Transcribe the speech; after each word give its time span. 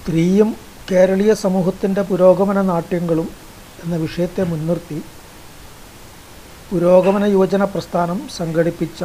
സ്ത്രീയും 0.00 0.50
കേരളീയ 0.90 1.32
സമൂഹത്തിന്റെ 1.42 2.02
പുരോഗമന 2.10 2.60
നാട്യങ്ങളും 2.70 3.26
എന്ന 3.84 3.96
വിഷയത്തെ 4.04 4.42
മുൻനിർത്തി 4.52 4.98
പുരോഗമന 6.70 7.24
യുവജന 7.34 7.64
പ്രസ്ഥാനം 7.74 8.18
സംഘടിപ്പിച്ച 8.38 9.00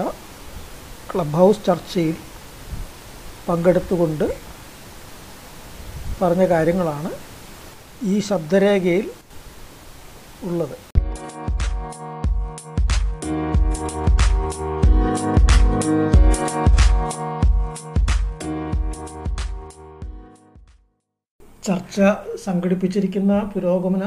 ക്ലബ് 1.12 1.38
ഹൗസ് 1.40 1.66
ചർച്ചയിൽ 1.68 2.16
പങ്കെടുത്തുകൊണ്ട് 3.48 4.26
പറഞ്ഞ 6.22 6.44
കാര്യങ്ങളാണ് 6.54 7.12
ഈ 8.12 8.16
ശബ്ദരേഖയിൽ 8.30 9.08
ഉള്ളത്. 10.50 10.76
ചർച്ച 21.66 22.02
സംഘടിപ്പിച്ചിരിക്കുന്ന 22.36 23.34
പുരോഗമന 23.54 24.06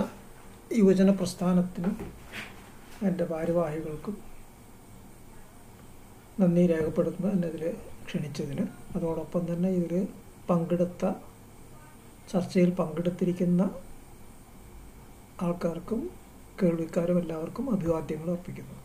യുവജന 0.72 1.10
പ്രസ്ഥാനത്തിനും 1.10 1.94
എന്റെ 3.02 3.24
ഭാരവാഹികൾക്കും 3.24 4.16
നന്ദി 6.40 6.64
ഇതിൽ 7.46 7.64
ക്ഷണിച്ചതിന്. 8.06 8.64
അതോടൊപ്പം 8.96 9.42
തന്നെ 9.52 9.70
ഇതിൽ 9.70 10.06
പങ്കെടുത്ത 10.50 11.12
ചർച്ചയിൽ 12.32 12.70
പങ്കെടുത്തിരിക്കുന്ന 12.70 13.62
ആൾക്കാർക്കും 15.42 16.00
കേൾവിക്കാരും 16.62 17.18
എല്ലാവർക്കും 17.18 17.70
അഭിവാദ്യങ്ങൾ 17.74 18.30
അർപ്പിക്കുന്നു. 18.30 18.76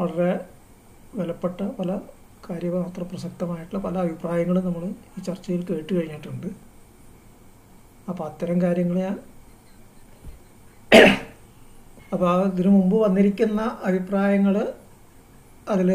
വളരെ 0.00 0.32
വിലപ്പെട്ട 1.14 1.60
പല 1.62 1.90
കാര്യമാത്ര 2.50 3.02
പ്രസക്തമായിട്ടുള്ള 3.10 3.80
പല 3.86 3.96
അഭിപ്രായങ്ങളും 4.06 4.64
നമ്മൾ 4.68 4.84
ഈ 5.18 5.22
ചർച്ചയിൽ 5.28 5.62
കേട്ട് 5.70 5.92
കഴിഞ്ഞിട്ടുണ്ട്. 5.96 6.48
അപ്പോൾ 8.10 8.24
അത്തരം 8.30 8.58
കാര്യങ്ങളെ 8.64 9.04
അപ്പോൾ 12.14 12.30
ഇതിനു 12.52 12.70
മുമ്പ് 12.76 12.96
വന്നിരിക്കുന്ന 13.04 13.60
അഭിപ്രായങ്ങൾ 13.88 14.54
അതിൽ 15.72 15.90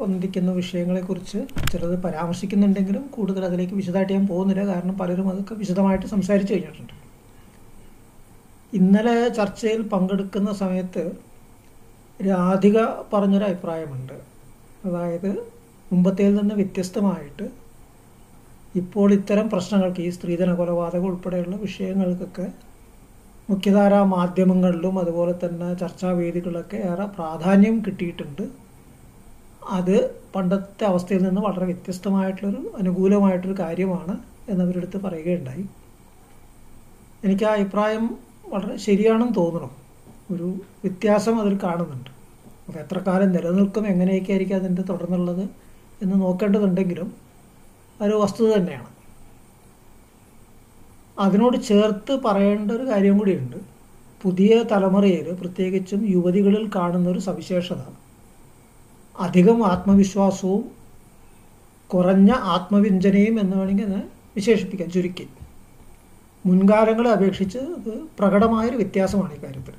വന്നിരിക്കുന്ന 0.00 0.50
വിഷയങ്ങളെക്കുറിച്ച് 0.60 1.38
ചിലത് 1.72 1.94
പരാമർശിക്കുന്നുണ്ടെങ്കിലും 2.04 3.04
കൂടുതൽ 3.14 3.42
അതിലേക്ക് 3.48 3.76
വിശദമായിട്ട് 3.80 4.12
ഞാൻ 4.16 4.24
പോകുന്നില്ല. 4.32 4.62
കാരണം 4.72 4.94
പലരും 5.02 5.28
അതൊക്കെ 5.32 5.54
വിശദമായിട്ട് 5.62 6.06
സംസാരിച്ചു 6.14 6.52
കഴിഞ്ഞിട്ടുണ്ട്. 6.54 6.94
ഇന്നലെ 8.78 9.16
ചർച്ചയിൽ 9.38 9.82
പങ്കെടുക്കുന്ന 9.92 10.50
സമയത്ത് 10.62 11.04
രാധിക 12.20 12.78
പറഞ്ഞൊരു 13.12 13.46
അഭിപ്രായമുണ്ട്. 13.48 14.16
അതായത് 14.86 15.30
മുമ്പത്തേൽ 15.92 16.34
നിന്ന് 16.34 16.54
വ്യത്യസ്തമായിട്ട് 16.54 17.50
ഇപ്പോൾ 18.76 19.12
ഇത്തരം 19.12 19.50
പ്രശ്നങ്ങൾക്ക് 19.50 20.00
ഈ 20.00 20.10
സ്ത്രീധന 20.10 20.54
കൊലപാതകം 20.54 21.06
ഉൾപ്പെടെയുള്ള 21.06 21.56
വിഷയങ്ങൾക്കൊക്കെ 21.56 22.46
മുഖ്യധാരാ 23.50 24.02
മാധ്യമങ്ങളിലും 24.02 24.98
അതുപോലെ 24.98 25.34
തന്നെ 25.42 25.74
ചർച്ചാവേദികളിലൊക്കെ 25.74 26.76
ഏറെ 26.76 27.04
പ്രാധാന്യം 27.04 27.82
കിട്ടിയിട്ടുണ്ട്. 27.86 28.44
അത് 29.70 29.96
പണ്ടത്തെ 30.34 30.84
അവസ്ഥയിൽ 30.84 31.22
നിന്ന് 31.22 31.40
വളരെ 31.40 31.66
വ്യത്യസ്തമായിട്ടുള്ളൊരു 31.66 32.72
അനുകൂലമായിട്ടൊരു 32.78 33.56
കാര്യമാണ് 33.60 34.18
എന്നവരെടുത്ത് 34.48 34.98
പറയുകയുണ്ടായി. 34.98 35.64
എനിക്ക് 37.24 37.44
ആ 37.44 37.52
അഭിപ്രായം 37.52 38.04
വളരെ 38.48 38.76
ശരിയാണെന്ന് 38.76 39.34
തോന്നണം. 39.36 39.70
ഒരു 40.30 40.48
വ്യത്യാസം 40.84 41.40
അതിൽ 41.40 41.58
കാണുന്നുണ്ട്. 41.62 42.10
അപ്പോൾ 42.60 42.78
എത്ര 42.78 42.98
കാലം 42.98 43.32
നിലനിൽക്കും 43.32 43.86
എങ്ങനെയൊക്കെ 43.86 44.32
ആയിരിക്കും 44.32 44.56
അതിന്റെ 44.56 44.82
തുടർന്നുള്ളത് 44.82 45.65
എന്ന് 46.02 46.20
നോക്കേണ്ടതുണ്ടെങ്കിലും 46.20 47.14
അതൊരു 48.00 48.16
വസ്തുത 48.16 48.54
തന്നെയാണ്. 48.54 48.86
അതിനോട് 51.18 51.62
ചേർത്ത് 51.62 52.20
പറയേണ്ട 52.24 52.72
ഒരു 52.72 52.86
കാര്യം 52.86 53.18
കൂടിയുണ്ട്. 53.18 53.56
പുതിയ 54.22 54.64
തലമുറയിൽ 54.72 55.32
പ്രത്യേകിച്ചും 55.32 56.06
യുവതികളിൽ 56.10 56.70
കാണുന്ന 56.76 57.08
ഒരു 57.08 57.18
സവിശേഷത. 57.18 57.82
അധികം 59.20 59.66
ആത്മവിശ്വാസവും 59.66 60.70
കുറഞ്ഞ 61.88 62.30
ആത്മവിഞ്ചനയും 62.32 63.40
എന്ന് 63.40 63.56
വേണമെങ്കിൽ 63.56 63.84
അത് 63.84 64.02
വിശേഷിപ്പിക്കാം. 64.36 64.90
ചുരുക്കി. 64.90 65.28
മുൻകാലങ്ങളെ 66.46 67.10
അപേക്ഷിച്ച് 67.10 67.58
അത് 67.58 68.06
പ്രകടമായൊരു 68.18 68.76
വ്യത്യാസമാണ് 68.76 69.34
ഈ 69.34 69.42
കാര്യത്തിൽ. 69.42 69.74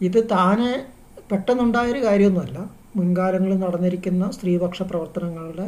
ഇത് 0.00 0.30
താനെ 0.30 0.86
പെട്ടെന്നുണ്ടായൊരു 1.30 2.04
കാര്യമൊന്നുമല്ല. 2.04 2.79
മുൻകാലങ്ങളിൽ 2.96 3.58
നടന്നിരിക്കുന്ന 3.58 4.24
സ്ത്രീപക്ഷ 4.30 4.82
പ്രവർത്തനങ്ങളുടെ 4.90 5.66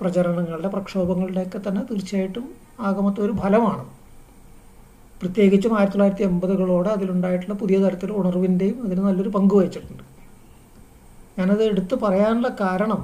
പ്രചരണങ്ങളുടെ 0.00 0.68
പ്രക്ഷോഭങ്ങളുടെയൊക്കെ 0.74 1.58
തന്നെ 1.66 1.82
തീർച്ചയായിട്ടും 1.90 2.44
ആകമത്തെ 2.88 3.20
ഒരു 3.26 3.34
ഫലമാണ്. 3.42 3.84
പ്രത്യേകിച്ചും 5.20 5.72
ആയിരത്തി 5.76 5.96
തൊള്ളായിരത്തി 5.96 6.24
എൺപതുകളോടെ 6.28 6.90
അതിലുണ്ടായിട്ടുള്ള 6.90 7.54
പുതിയ 7.54 7.78
തരത്തിലുള്ള 7.84 8.20
ഉണർവിന്റെയും 8.22 8.76
അതിന് 8.84 9.02
നല്ലൊരു 9.06 9.30
പങ്ക് 9.36 9.54
വഹിച്ചിട്ടുണ്ട്. 9.54 10.04
ഞാനത് 11.38 11.62
എടുത്തു 11.62 11.94
പറയാനുള്ള 12.04 12.48
കാരണം 12.60 13.00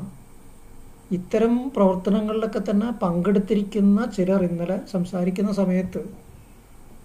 ഇത്തരം 1.10 1.54
പ്രവർത്തനങ്ങളിലൊക്കെ 1.74 2.60
തന്നെ 2.68 2.88
പങ്കെടുത്തിരിക്കുന്ന 3.02 4.06
ചിലർ 4.16 4.42
ഇന്നലെ 4.42 4.78
സംസാരിക്കുന്ന 4.92 5.50
സമയത്ത് 5.52 6.02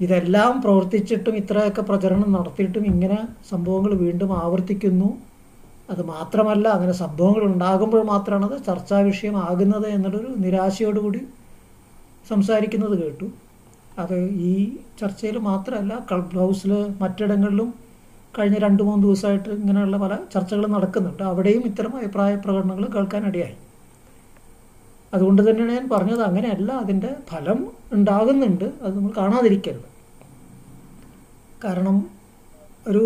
ഇതെല്ലാം 0.05 0.53
പ്രവർത്തിച്ചിട്ടും 0.61 1.35
ഇത്രയൊക്കെ 1.35 1.81
പ്രചരണം 1.81 2.29
നടത്തിയിട്ടും 2.31 2.85
ഇങ്ങനെ 2.85 3.19
സംഭവങ്ങൾ 3.49 3.94
വീണ്ടും 4.03 4.31
ആവർത്തിക്കുന്നു. 4.44 5.09
അത് 5.89 6.01
മാത്രമല്ല 6.05 6.66
അങ്ങനെ 6.67 6.91
സംഭവങ്ങൾ 7.03 7.44
ഉണ്ടാകുമ്പോൾ 7.44 8.01
മാത്രമാണ് 8.03 8.45
അത് 8.50 8.57
ചർച്ചാ 8.66 8.97
വിഷയമാകുന്നത് 9.00 9.88
എന്നുള്ളൊരു 9.88 10.31
നിരാശയോടുകൂടി 10.44 11.22
സംസാരിക്കുന്നത് 12.29 12.95
കേട്ടു. 13.03 13.27
അത് 13.99 14.17
ഈ 14.49 14.53
ചർച്ചയിൽ 14.99 15.38
മാത്രമല്ല 15.38 15.94
ക്ലബ് 16.09 16.38
ഹൗസിൽ 16.41 16.72
മറ്റിടങ്ങളിലും 17.01 17.69
കഴിഞ്ഞ 18.38 18.57
രണ്ട് 18.57 18.83
മൂന്ന് 18.83 19.03
ദിവസമായിട്ട് 19.07 19.49
ഇങ്ങനെയുള്ള 19.49 19.97
പല 19.97 20.16
ചർച്ചകൾ 20.33 20.67
നടക്കുന്നുണ്ട്. 20.67 21.23
അവിടെയും 21.23 21.63
ഇത്തരം 21.69 21.94
അഭിപ്രായ 21.97 22.35
പ്രകടനങ്ങൾ 22.35 22.85
കേൾക്കാനിടയായി 22.95 23.57
അതുകൊണ്ട് 25.13 25.41
തന്നെയാണ് 25.49 25.73
ഞാൻ 25.73 25.89
പറഞ്ഞത് 25.89 26.22
അങ്ങനെയല്ല 26.22 26.72
അതിന്റെ 26.83 27.09
ഫലം 27.29 27.59
ഉണ്ടാകുന്നുണ്ട്. 27.94 28.66
അത് 28.83 28.91
നമ്മൾ 28.97 29.11
കാണാതിരിക്കരുത്. 29.17 29.88
കാരണം 31.63 31.95
ഒരു 32.88 33.05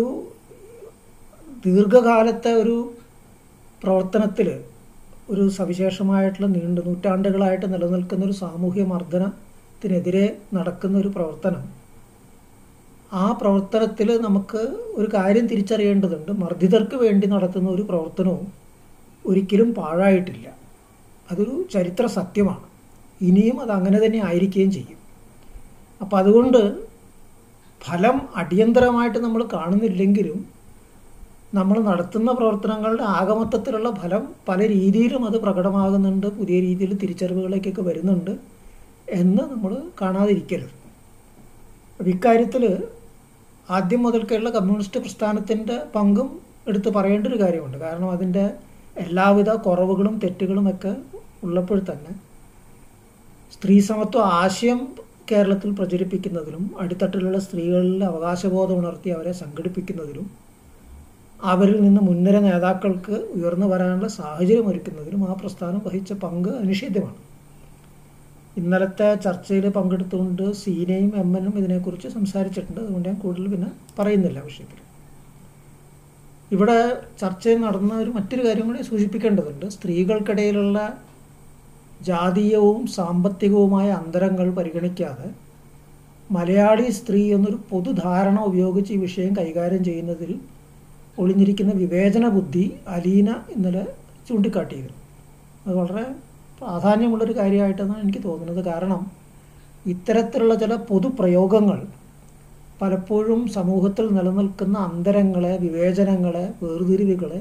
ദീർഘകാലത്തെ 1.64 2.52
ഒരു 2.52 2.94
പ്രവർത്തനത്തിൽ 3.82 4.60
ഒരു 5.30 5.48
സവിശേഷമായിട്ടുള്ള 5.48 6.46
നീണ്ട 6.46 6.78
നൂറ്റാണ്ടുകളായിട്ട് 6.78 7.66
നിലനിൽക്കുന്ന 7.74 8.24
ഒരു 8.24 8.32
സാമൂഹ്യ 8.32 8.82
മർദ്ദനത്തിനെതിരെ 8.82 10.36
നടക്കുന്ന 10.54 10.98
ഒരു 10.98 11.08
പ്രവർത്തനം. 11.08 11.62
ആ 13.12 13.32
പ്രവർത്തനത്തിൽ 13.32 14.20
നമുക്ക് 14.20 14.62
ഒരു 14.94 15.08
കാര്യം 15.14 15.46
തിരിച്ചറിയേണ്ടതുണ്ട്. 15.46 16.32
മർദ്ദിതർക്ക് 16.32 16.96
വേണ്ടി 16.96 17.26
നടത്തുന്ന 17.26 17.70
ഒരു 17.70 17.82
പ്രവർത്തനവും 17.82 18.52
ഒരിക്കലും 19.26 19.74
പാഴായിട്ടില്ല. 19.74 20.46
അതൊരു 21.30 21.64
ചരിത്ര 21.72 22.06
സത്യമാണ്. 22.06 22.66
ഇനിയും 23.20 23.60
അത് 23.60 23.70
അങ്ങനെ 23.70 24.06
തന്നെ 24.06 24.20
ആയിരിക്കുകയും 24.24 24.70
ചെയ്യും. 24.70 24.98
അപ്പം 26.00 26.18
അതുകൊണ്ട് 26.18 26.60
ഫലം 27.80 28.20
അടിയന്തരമായിട്ട് 28.36 29.18
നമ്മൾ 29.18 29.42
കാണുന്നില്ലെങ്കിലും 29.52 30.53
നമ്മൾ 31.56 31.76
നടത്തുന്ന 31.88 32.30
പ്രവർത്തനങ്ങളുടെ 32.38 33.04
ആകമത്തത്തിലുള്ള 33.18 33.88
ഫലം 34.00 34.22
പല 34.48 34.60
രീതിയിലും 34.74 35.22
അത് 35.28 35.36
പ്രകടമാകുന്നുണ്ട് 35.44 36.26
പുതിയ 36.38 36.56
രീതിയിൽ 36.66 36.92
തിരിച്ചറിവുകളിലേക്കൊക്കെ 37.02 37.82
വരുന്നുണ്ട് 37.88 38.32
എന്ന് 39.20 39.42
നമ്മൾ 39.52 39.72
കാണാതിരിക്കരുത്. 40.00 40.74
അപ്പം 42.00 42.10
ഇക്കാര്യത്തിൽ 42.14 42.64
ആദ്യം 43.68 44.00
മുതൽക്കുള്ള 44.04 44.48
കമ്മ്യൂണിസ്റ്റ് 44.56 45.00
പ്രസ്ഥാനത്തിന്റെ 45.04 45.76
പങ്കും 45.94 46.28
എടുത്ത് 46.68 46.90
പറയേണ്ട 46.96 47.26
ഒരു 47.30 47.38
കാര്യമുണ്ട്. 47.42 47.78
കാരണം 47.84 48.10
അതിന്റെ 48.16 48.44
എല്ലാവിധ 48.96 49.50
കുറവുകളും 49.66 50.14
തെറ്റുകളും 50.24 50.66
ഒക്കെ 50.72 50.92
ഉള്ളപ്പോൾ 51.46 51.78
തന്നെ 51.90 52.12
സ്ത്രീ 53.54 53.76
സമത്വ 53.88 54.20
ആശയം 54.42 54.80
കേരളത്തിൽ 55.30 55.70
പ്രചരിപ്പിക്കുന്നതിലും 55.78 56.64
അടിത്തട്ടിലുള്ള 56.82 57.38
സ്ത്രീകളിൽ 57.46 58.00
അവകാശബോധം 58.10 58.78
ഉണർത്തി 58.80 59.10
അവരെ 59.16 59.32
സംഘടിപ്പിക്കുന്നതിലും 59.42 60.26
അവരിൽ 61.40 61.80
നിന്ന് 61.80 62.00
മുൻനിര 62.00 62.38
നേതാക്കൾക്ക് 62.38 63.12
ഉയർന്നു 63.12 63.66
വരാനുള്ള 63.66 64.08
സാഹചര്യം 64.08 64.68
ഒരുക്കുന്നതിലും 64.68 65.30
ആ 65.30 65.32
പ്രസ്ഥാനം 65.32 65.82
വഹിച്ച 65.86 66.12
പങ്ക് 66.12 66.48
അനിഷേധ്യമാണ്. 66.48 67.20
ഇന്നലത്തെ 68.56 69.14
ചർച്ചയിൽ 69.14 69.68
പങ്കെടുത്തുകൊണ്ട് 69.68 70.52
സീനയും 70.52 71.12
എം 71.16 71.38
എനും 71.38 71.58
ഇതിനെക്കുറിച്ച് 71.58 72.08
സംസാരിച്ചിട്ടുണ്ട്. 72.08 72.80
അതുകൊണ്ട് 72.80 73.08
ഞാൻ 73.08 73.18
കൂടുതൽ 73.18 73.48
പിന്നെ 73.48 73.70
പറയുന്നില്ല 73.98 74.40
വിഷയത്തിൽ. 74.40 74.80
ഇവിടെ 76.52 77.02
ചർച്ചയിൽ 77.20 77.60
നടന്ന 77.60 77.94
ഒരു 77.94 78.10
മറ്റൊരു 78.10 78.46
കാര്യം 78.46 78.66
കൂടി 78.66 78.82
സൂചിപ്പിക്കേണ്ടതുണ്ട്. 78.82 79.68
സ്ത്രീകൾക്കിടയിലുള്ള 79.68 80.98
ജാതീയവും 82.02 82.86
സാമ്പത്തികവുമായ 82.86 83.90
അന്തരങ്ങൾ 83.90 84.50
പരിഗണിക്കാതെ 84.50 85.30
മലയാളി 86.32 86.90
സ്ത്രീ 86.90 87.34
എന്നൊരു 87.34 87.58
പൊതുധാരണ 87.70 88.40
ഉപയോഗിച്ച് 88.40 88.92
ഈ 88.92 88.96
വിഷയം 88.96 89.36
കൈകാര്യം 89.36 89.84
ചെയ്യുന്നതിൽ 89.84 90.40
ഒളിഞ്ഞിരിക്കുന്ന 91.18 91.72
വിവേചന 91.72 92.28
ബുദ്ധി 92.28 92.64
അലീന 92.88 93.30
ഇന്നലെ 93.54 93.84
ചൂണ്ടിക്കാട്ടിയിരുന്നു. 94.28 94.98
അത് 95.66 95.74
വളരെ 95.80 96.04
പ്രാധാന്യമുള്ളൊരു 96.60 97.34
കാര്യമായിട്ടെന്നാണ് 97.38 98.02
എനിക്ക് 98.02 98.22
തോന്നുന്നത്. 98.24 98.64
കാരണം 98.70 99.02
ഇത്തരത്തിലുള്ള 99.86 100.54
ചില 100.54 100.74
പൊതുപ്രയോഗങ്ങൾ 100.74 101.80
പലപ്പോഴും 102.80 103.40
സമൂഹത്തിൽ 103.48 104.06
നിലനിൽക്കുന്ന 104.14 104.76
അന്തരങ്ങളെ 104.78 105.58
വിവേചനങ്ങളെ 105.64 106.44
വേർതിരിവുകളെ 106.62 107.40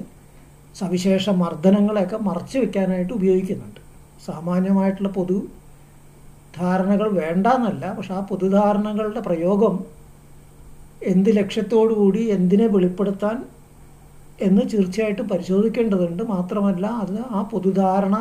സവിശേഷ 0.79 1.29
മർദ്ദനങ്ങളെയൊക്കെ 1.29 2.17
മറച്ചു 2.27 2.57
വെക്കാനായിട്ട് 2.59 3.13
ഉപയോഗിക്കുന്നുണ്ട്. 3.13 3.81
സാമാന്യമായിട്ടുള്ള 4.25 5.09
പൊതു 5.09 5.37
ധാരണകൾ 6.59 7.07
വേണ്ടെന്നല്ല 7.21 7.83
പക്ഷെ 7.97 8.13
ആ 8.13 8.19
പൊതുധാരണകളുടെ 8.31 9.19
പ്രയോഗം 9.19 9.75
എന്ത് 11.11 11.29
ലക്ഷ്യത്തോടുകൂടി 11.37 12.21
എന്തിനെ 12.35 12.67
വെളിപ്പെടുത്താൻ 12.67 13.37
എന്ന് 14.41 14.61
തീർച്ചയായിട്ടും 14.73 15.27
പരിശോധിക്കേണ്ടതുണ്ട്. 15.27 16.23
മാത്രമല്ല 16.23 16.87
അത് 16.87 17.19
ആ 17.21 17.41
പൊതുധാരണ 17.41 18.15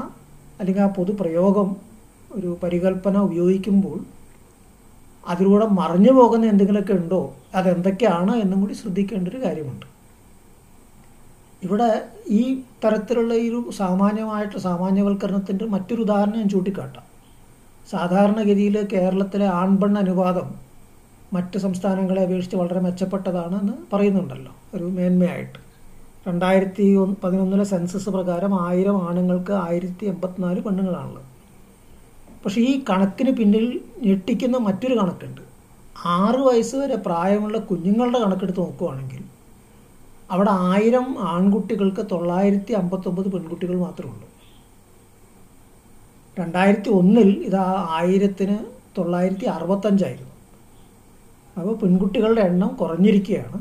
അല്ലെങ്കിൽ 0.60 0.82
ആ 0.82 0.86
പൊതുപ്രയോഗം 0.86 1.76
ഒരു 2.34 2.58
പരികൽപ്പന 2.62 3.16
ഉപയോഗിക്കുമ്പോൾ 3.18 4.04
അതിലൂടെ 5.28 5.66
മറിഞ്ഞു 5.66 6.12
പോകുന്ന 6.12 6.46
എന്തെങ്കിലുമൊക്കെ 6.46 6.92
ഉണ്ടോ 6.92 7.34
അതെന്തൊക്കെയാണ് 7.54 8.36
എന്നും 8.36 8.60
കൂടി 8.60 8.72
ശ്രദ്ധിക്കേണ്ട 8.72 9.28
ഒരു 9.28 9.36
കാര്യമുണ്ട്. 9.36 9.86
ഇവിടെ 11.62 12.08
ഈ 12.28 12.62
തരത്തിലുള്ള 12.84 13.34
ഒരു 13.34 13.70
സാമാന്യമായിട്ട് 13.70 14.58
സാമാന്യവൽക്കരണത്തിന്റെ 14.58 15.64
മറ്റൊരു 15.64 16.02
ഉദാഹരണം 16.02 16.38
ഞാൻ 16.38 16.48
ചൂണ്ടിക്കാട്ടാം. 16.48 17.02
സാധാരണഗതിയിൽ 17.90 18.88
കേരളത്തിലെ 18.92 19.46
ആൺപെൺ 19.46 19.98
അനുപാതം 19.98 20.54
മറ്റ് 21.32 21.58
സംസ്ഥാനങ്ങളെ 21.58 22.22
അപേക്ഷിച്ച് 22.22 22.56
വളരെ 22.56 22.80
മെച്ചപ്പെട്ടതാണെന്ന് 22.80 23.72
പറയുന്നുണ്ടല്ലോ 23.92 24.52
ഒരു 24.74 24.84
മേന്മയായിട്ട്. 24.84 25.71
രണ്ടായിരത്തി 26.26 26.84
പതിനൊന്നിലെ 27.22 27.64
സെൻസസ് 27.64 28.08
പ്രകാരം 28.08 28.52
ആയിരം 28.66 28.96
ആണുങ്ങൾക്ക് 29.08 29.52
ആയിരത്തി 29.52 30.04
എൺപത്തിനാല് 30.06 30.60
പെണ്ണുങ്ങളാണുള്ളത്. 30.60 31.28
പക്ഷേ 32.44 32.60
ഈ 32.60 32.72
കണക്കിന് 32.90 33.32
പിന്നിൽ 33.38 33.64
ഞെട്ടിക്കുന്ന 34.02 34.56
മറ്റൊരു 34.56 34.94
കണക്കുണ്ട്. 35.00 35.40
ആറ് 36.16 36.40
വയസ്സ് 36.48 36.76
വരെ 36.76 36.96
പ്രായമുള്ള 37.06 37.58
കുഞ്ഞുങ്ങളുടെ 37.58 38.18
കണക്കെടുത്ത് 38.18 38.60
നോക്കുകയാണെങ്കിൽ 38.60 39.22
അവിടെ 40.30 40.50
ആയിരം 40.50 41.06
ആൺകുട്ടികൾക്ക് 41.32 42.02
തൊള്ളായിരത്തി 42.12 42.72
അമ്പത്തൊമ്പത് 42.72 43.28
പെൺകുട്ടികൾ 43.32 43.74
മാത്രമേ 43.76 44.12
ഉള്ളൂ 44.12 44.28
രണ്ടായിരത്തി 46.36 46.90
ഒന്നിൽ 46.90 47.30
ഇത് 47.48 47.58
ആയിരത്തിന് 47.98 48.56
തൊള്ളായിരത്തി 48.98 49.46
അറുപത്തഞ്ചായിരുന്നു. 49.46 50.32
അപ്പോൾ 51.56 51.74
പെൺകുട്ടികളുടെ 51.74 52.40
എണ്ണം 52.40 52.70
കുറഞ്ഞിരിക്കുകയാണ്. 52.80 53.58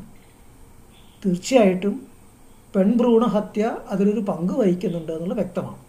തീർച്ചയായിട്ടും 1.24 1.96
പെൺഭ്രൂണ 2.76 3.24
ഹത്യ 3.26 3.78
അതിലൊരു 3.90 4.20
പങ്ക് 4.20 4.54
വഹിക്കുന്നുണ്ട് 4.54 5.12
എന്നുള്ളത് 5.12 5.38
വ്യക്തമാണ്. 5.38 5.80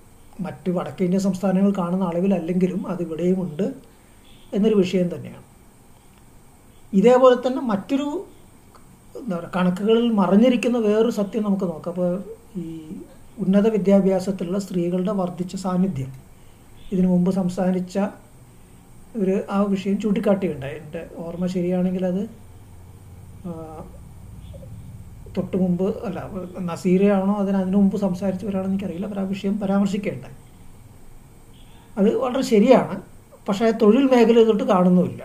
മറ്റ് 0.40 0.70
വടക്കേന്ത്യ 0.70 1.18
സംസ്ഥാനങ്ങൾ 1.18 1.72
കാണുന്ന 1.78 2.04
അളവിലല്ലെങ്കിലും 2.04 2.86
അതിവിടെയും 2.86 3.42
ഉണ്ട് 3.42 3.66
എന്നൊരു 4.54 4.74
വിഷയം 4.74 5.14
തന്നെയാണ്. 5.14 5.44
ഇതേപോലെ 6.92 7.36
തന്നെ 7.36 7.62
മറ്റൊരു 7.62 8.24
എന്താ 9.20 9.36
പറയുക 9.36 9.52
കണക്കുകളിൽ 9.56 10.10
മറഞ്ഞിരിക്കുന്ന 10.10 10.78
വേറൊരു 10.78 11.10
സത്യം 11.10 11.42
നമുക്ക് 11.42 11.64
നോക്കാം. 11.64 11.92
അപ്പോൾ 11.92 12.22
ഈ 12.56 12.66
ഉന്നത 13.38 13.68
വിദ്യാഭ്യാസത്തിലുള്ള 13.68 14.58
സ്ത്രീകളുടെ 14.58 15.12
വർദ്ധിച്ച 15.12 15.56
സാന്നിധ്യം. 15.56 16.12
ഇതിനു 16.92 17.08
മുമ്പ് 17.08 17.30
സംസാരിച്ച 17.30 17.98
ഒരു 19.16 19.40
ആ 19.50 19.62
വിഷയം 19.62 20.00
ചൂണ്ടിക്കാട്ടിയുണ്ടായി 20.00 20.76
എന്റെ 20.78 21.06
ഓർമ്മ 21.16 21.46
ശരിയാണെങ്കിൽ 21.46 22.06
അത് 22.06 22.22
തൊട്ട് 25.36 25.56
മുമ്പ് 25.56 26.04
അല്ല 26.06 26.18
നസീറയാണോ 26.60 27.34
അതിന് 27.34 27.56
അതിനു 27.56 27.76
മുമ്പ് 27.76 27.96
സംസാരിച്ചവരാണെന്ന് 27.96 28.74
എനിക്കറിയില്ല 28.74 29.06
അവർ 29.06 29.18
ആ 29.18 29.22
വിഷയം 29.22 29.60
പരാമർശിക്കേണ്ടായി 29.60 30.38
അത് 31.98 32.16
വളരെ 32.16 32.42
ശരിയാണ് 32.42 32.96
പക്ഷേ 33.48 33.70
തൊഴിൽ 33.82 34.04
മേഖല 34.12 34.44
തൊട്ട് 34.44 34.64
കാണുന്നുമില്ല. 34.64 35.22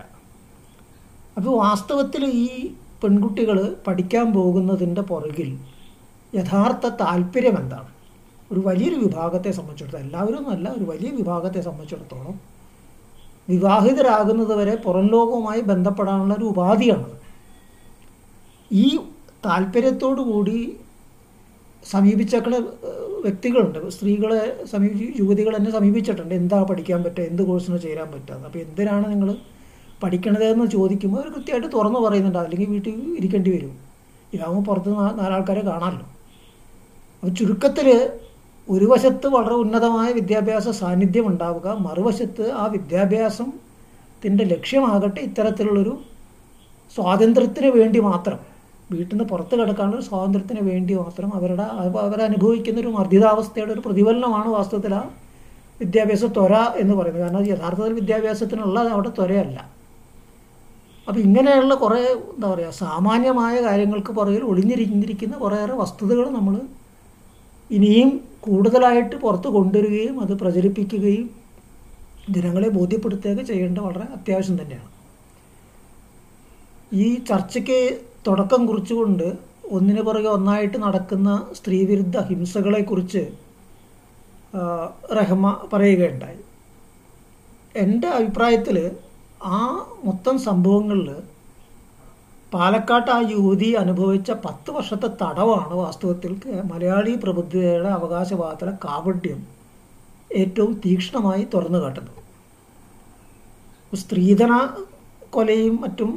അപ്പോൾ 1.36 1.58
വാസ്തവത്തിൽ 1.64 2.24
ഈ 2.26 2.48
പെൺകുട്ടികൾ 3.02 3.76
പഠിക്കാൻ 3.86 4.32
പോകുന്നതിന്റെ 4.32 5.00
പുറകിൽ 5.00 5.58
യഥാർത്ഥ 6.34 6.86
താല്പര്യം 6.88 7.58
എന്താണ്? 7.58 7.90
ഒരു 8.52 8.60
വലിയൊരു 8.60 8.94
വിഭാഗത്തെ 8.94 9.50
സംബന്ധിച്ചിടത്തോളം 9.50 10.04
എല്ലാവരും 10.04 10.38
എന്നല്ല 10.38 10.68
ഒരു 10.68 10.84
വലിയ 10.84 11.10
വിഭാഗത്തെ 11.10 11.60
സംബന്ധിച്ചിടത്തോളം 11.60 12.40
വിവാഹിതരാകുന്നത് 13.48 14.54
വരെ 14.58 14.74
പുറം 14.76 15.06
ലോകവുമായി 15.06 15.60
ബന്ധപ്പെടാനുള്ള 15.60 16.34
ഒരു 16.34 16.44
ഉപാധിയാണത്. 16.44 17.16
ഈ 18.72 18.98
താല്പര്യത്തോടു 19.48 20.22
കൂടി 20.30 20.58
സമീപിച്ചക്കള 21.82 22.54
വ്യക്തികളുണ്ട്. 23.24 23.78
സ്ത്രീകളെ 23.94 24.40
സമീപി 24.72 25.06
യുവതികൾ 25.20 25.52
എന്നെ 25.58 25.70
സമീപിച്ചിട്ടുണ്ട്. 25.76 26.32
എന്താ 26.40 26.58
പഠിക്കാൻ 26.70 27.00
പറ്റുക 27.04 27.24
എന്ത് 27.30 27.42
കോഴ്സിന് 27.48 27.78
ചേരാൻ 27.84 28.08
പറ്റുക 28.14 28.46
അപ്പോൾ 28.48 28.60
എന്തിനാണ് 28.66 29.06
നിങ്ങൾ 29.12 29.30
പഠിക്കണതെന്ന് 30.02 30.66
ചോദിക്കുമ്പോൾ 30.74 31.18
അവർ 31.20 31.28
കൃത്യമായിട്ട് 31.36 31.68
തുറന്നു 31.76 32.00
പറയുന്നുണ്ട്. 32.04 32.38
അല്ലെങ്കിൽ 32.38 32.68
വീട്ടിൽ 32.74 32.94
ഇരിക്കേണ്ടി 33.20 33.50
വരും. 33.56 33.72
ഇതാകുമ്പോൾ 34.34 34.64
പുറത്ത് 34.68 34.90
നാലാൾക്കാരെ 35.20 35.62
കാണാമല്ലോ 35.70 36.06
അപ്പോൾ 37.14 37.32
ചുരുക്കത്തിൽ 37.38 37.88
ഒരു 38.68 38.86
വശത്ത് 38.92 39.26
വളരെ 39.34 39.54
ഉന്നതമായ 39.62 40.08
വിദ്യാഭ്യാസ 40.18 40.68
സാന്നിധ്യം 40.80 41.26
ഉണ്ടാവുക 41.30 41.68
മറുവശത്ത് 41.86 42.44
ആ 42.62 42.64
വിദ്യാഭ്യാസത്തിന്റെ 42.74 44.44
ലക്ഷ്യമാകട്ടെ 44.52 45.20
ഇത്തരത്തിലുള്ളൊരു 45.28 45.94
സ്വാതന്ത്ര്യത്തിന് 46.96 47.70
വേണ്ടി 47.78 47.98
മാത്രം. 48.08 48.38
വീട്ടിൽ 48.92 49.12
നിന്ന് 49.12 49.24
പുറത്ത് 49.24 49.54
കിടക്കാനുള്ള 49.60 50.00
സ്വാതന്ത്ര്യത്തിന് 50.00 50.60
വേണ്ടി 50.70 50.94
മാത്രം 50.94 51.34
അവരുടെ 51.34 51.62
അവരനുഭവിക്കുന്ന 52.06 52.80
ഒരു 52.80 52.88
മർദ്ദിതാവസ്ഥയുടെ 52.88 53.72
ഒരു 53.72 53.80
പ്രതിഫലനമാണ് 53.80 54.48
വാസ്തവത്തിൽ 54.48 54.94
ആ 54.94 55.02
വിദ്യാഭ്യാസ 55.80 56.24
ത്വര 56.24 56.54
എന്ന് 56.76 56.94
പറയുന്നത്. 56.94 57.22
കാരണം 57.22 57.46
യഥാർത്ഥത്തിൽ 57.46 57.92
വിദ്യാഭ്യാസത്തിനുള്ള 57.92 58.80
അവിടെ 58.80 59.08
ത്വരയല്ല. 59.08 59.58
അപ്പം 61.08 61.20
ഇങ്ങനെയുള്ള 61.20 61.74
കുറേ 61.74 62.00
എന്താ 62.34 62.48
പറയുക 62.48 62.70
സാമാന്യമായ 62.70 63.62
കാര്യങ്ങൾക്ക് 63.62 64.12
പുറകിൽ 64.12 64.42
ഒളിഞ്ഞിരിഞ്ഞിരിക്കുന്ന 64.42 65.36
കുറേയേറെ 65.36 65.72
വസ്തുതകൾ 65.72 66.30
നമ്മൾ 66.30 66.60
ഇനിയും 67.70 68.20
കൂടുതലായിട്ട് 68.40 69.16
പുറത്ത് 69.16 69.48
കൊണ്ടുവരികയും 69.48 70.20
അത് 70.20 70.32
പ്രചരിപ്പിക്കുകയും 70.32 71.30
ജനങ്ങളെ 72.30 72.68
ബോധ്യപ്പെടുത്തുകയൊക്കെ 72.68 73.42
ചെയ്യേണ്ട 73.42 73.78
വളരെ 73.78 74.06
അത്യാവശ്യം 74.14 74.62
തന്നെയാണ്. 74.62 74.88
ഈ 76.92 77.14
ചർച്ചയ്ക്ക് 77.18 78.07
തുടക്കം 78.28 78.62
കുറിച്ചുകൊണ്ട് 78.66 79.26
ഒന്നിനു 79.76 80.02
പുറകെ 80.02 80.28
ഒന്നായിട്ട് 80.28 80.78
നടക്കുന്ന 80.82 81.30
സ്ത്രീവിരുദ്ധ 81.56 82.18
ഹിംസകളെക്കുറിച്ച് 82.28 83.22
റഹ്മ 85.18 85.46
പറയുകയുണ്ടായി. 85.72 86.38
എന്റെ 87.74 88.08
അഭിപ്രായത്തിൽ 88.08 88.76
ആ 89.56 89.58
മൊത്തം 90.04 90.36
സംഭവങ്ങളിൽ 90.38 91.10
പാലക്കാട്ട് 92.52 93.10
ആ 93.10 93.18
യുവതി 93.30 93.68
അനുഭവിച്ച 93.82 94.30
പത്ത് 94.44 94.70
വർഷത്തെ 94.70 95.08
തടവാണ് 95.22 95.74
വാസ്തവത്തിൽ 95.74 96.32
മലയാളി 96.72 97.12
പ്രബുദ്ധതയുടെ 97.22 97.90
അവകാശവാദത്തിലെ 97.98 98.72
കാപട്യം 98.84 99.40
ഏറ്റവും 100.36 100.72
തീക്ഷ്ണമായി 100.84 101.44
തുറന്നു 101.54 101.78
കാട്ടുന്നത്. 101.78 102.22
സ്ത്രീധന 103.96 104.52
കൊലയും 105.30 105.76
മറ്റും 105.82 106.10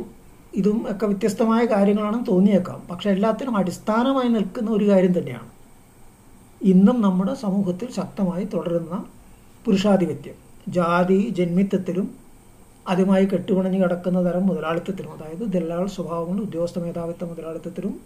ഇതും 0.56 0.92
ഒക്കെ 0.92 1.06
വ്യത്യസ്തമായ 1.06 1.66
കാര്യങ്ങളാണെന്ന് 1.66 2.26
തോന്നിയേക്കാം. 2.28 2.88
പക്ഷെ 2.92 3.10
എല്ലാത്തിനും 3.10 3.58
അടിസ്ഥാനമായി 3.58 4.28
നിൽക്കുന്ന 4.28 4.72
ഒരു 4.72 4.90
കാര്യം 4.90 5.20
തന്നെയാണ്. 5.20 5.50
ഇന്നും 6.62 7.02
നമ്മുടെ 7.02 7.34
സമൂഹത്തിൽ 7.34 7.92
ശക്തമായി 7.92 8.46
തുടരുന്ന 8.46 9.06
പുരുഷാധിപത്യം. 9.66 10.36
ജാതി 10.68 11.30
ജന്മിത്വത്തിലും 11.30 12.16
അതുമായി 12.88 13.26
കെട്ടുപിണഞ്ഞ് 13.26 13.84
കിടക്കുന്ന 13.84 14.30
തരം 14.30 14.48
മുതലാളിത്തത്തിലും 14.48 15.12
അതായത് 15.12 15.54
ദല്ലാൾ 15.54 15.88
സ്വഭാവങ്ങളും 15.88 16.42
ഉദ്യോഗസ്ഥ 16.42 16.80
മേധാവിത്വ 16.80 17.26
മുതലാളിത്തത്തിലും 17.26 18.02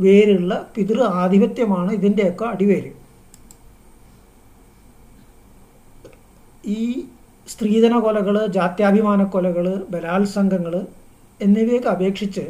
വേരുള്ള 0.00 0.70
പിതൃ 0.76 1.02
ആധിപത്യമാണ് 1.02 1.92
ഇതിന്റെയൊക്കെ 1.92 2.44
അടിവേര്. 2.44 2.92
ഈ 6.66 7.04
സ്ത്രീധന 7.48 7.98
കൊലകൾ 7.98 8.46
ജാത്യാഭിമാന 8.46 9.24
കൊലകൾ 9.24 9.86
ബലാത്സംഗങ്ങൾ 9.90 10.86
എന്നിവയൊക്കെ 11.40 11.90
അപേക്ഷിച്ച് 11.96 12.44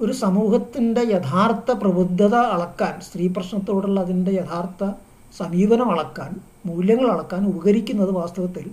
ഒരു 0.00 0.12
സമൂഹത്തിന്റെ 0.22 1.02
യഥാർത്ഥ 1.14 1.70
പ്രബുദ്ധത 1.82 2.36
അളക്കാൻ 2.54 2.94
സ്ത്രീ 3.06 3.26
പ്രശ്നത്തോടുള്ള 3.36 3.98
അതിന്റെ 4.06 4.32
യഥാർത്ഥ 4.40 4.84
സമീപനം 5.38 5.88
അളക്കാൻ 5.94 6.30
മൂല്യങ്ങൾ 6.68 7.08
അളക്കാൻ 7.14 7.42
ഉപകരിക്കുന്നത് 7.52 8.12
വാസ്തവത്തിൽ 8.18 8.66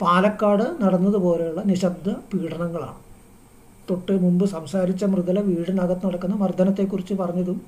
പാലക്കാട് 0.00 0.66
നടന്നതുപോലെയുള്ള 0.82 1.60
നിശബ്ദ 1.70 2.08
പീഡനങ്ങളാണ്. 2.30 3.00
തൊട്ട് 3.88 4.14
മുമ്പ് 4.24 4.44
സംസാരിച്ച 4.56 5.04
മൃദുല 5.12 5.40
വീടിനകത്ത് 5.50 6.04
നടക്കുന്ന 6.06 6.36
മർദ്ദനത്തെക്കുറിച്ച് 6.44 7.14
പറഞ്ഞതും 7.22 7.58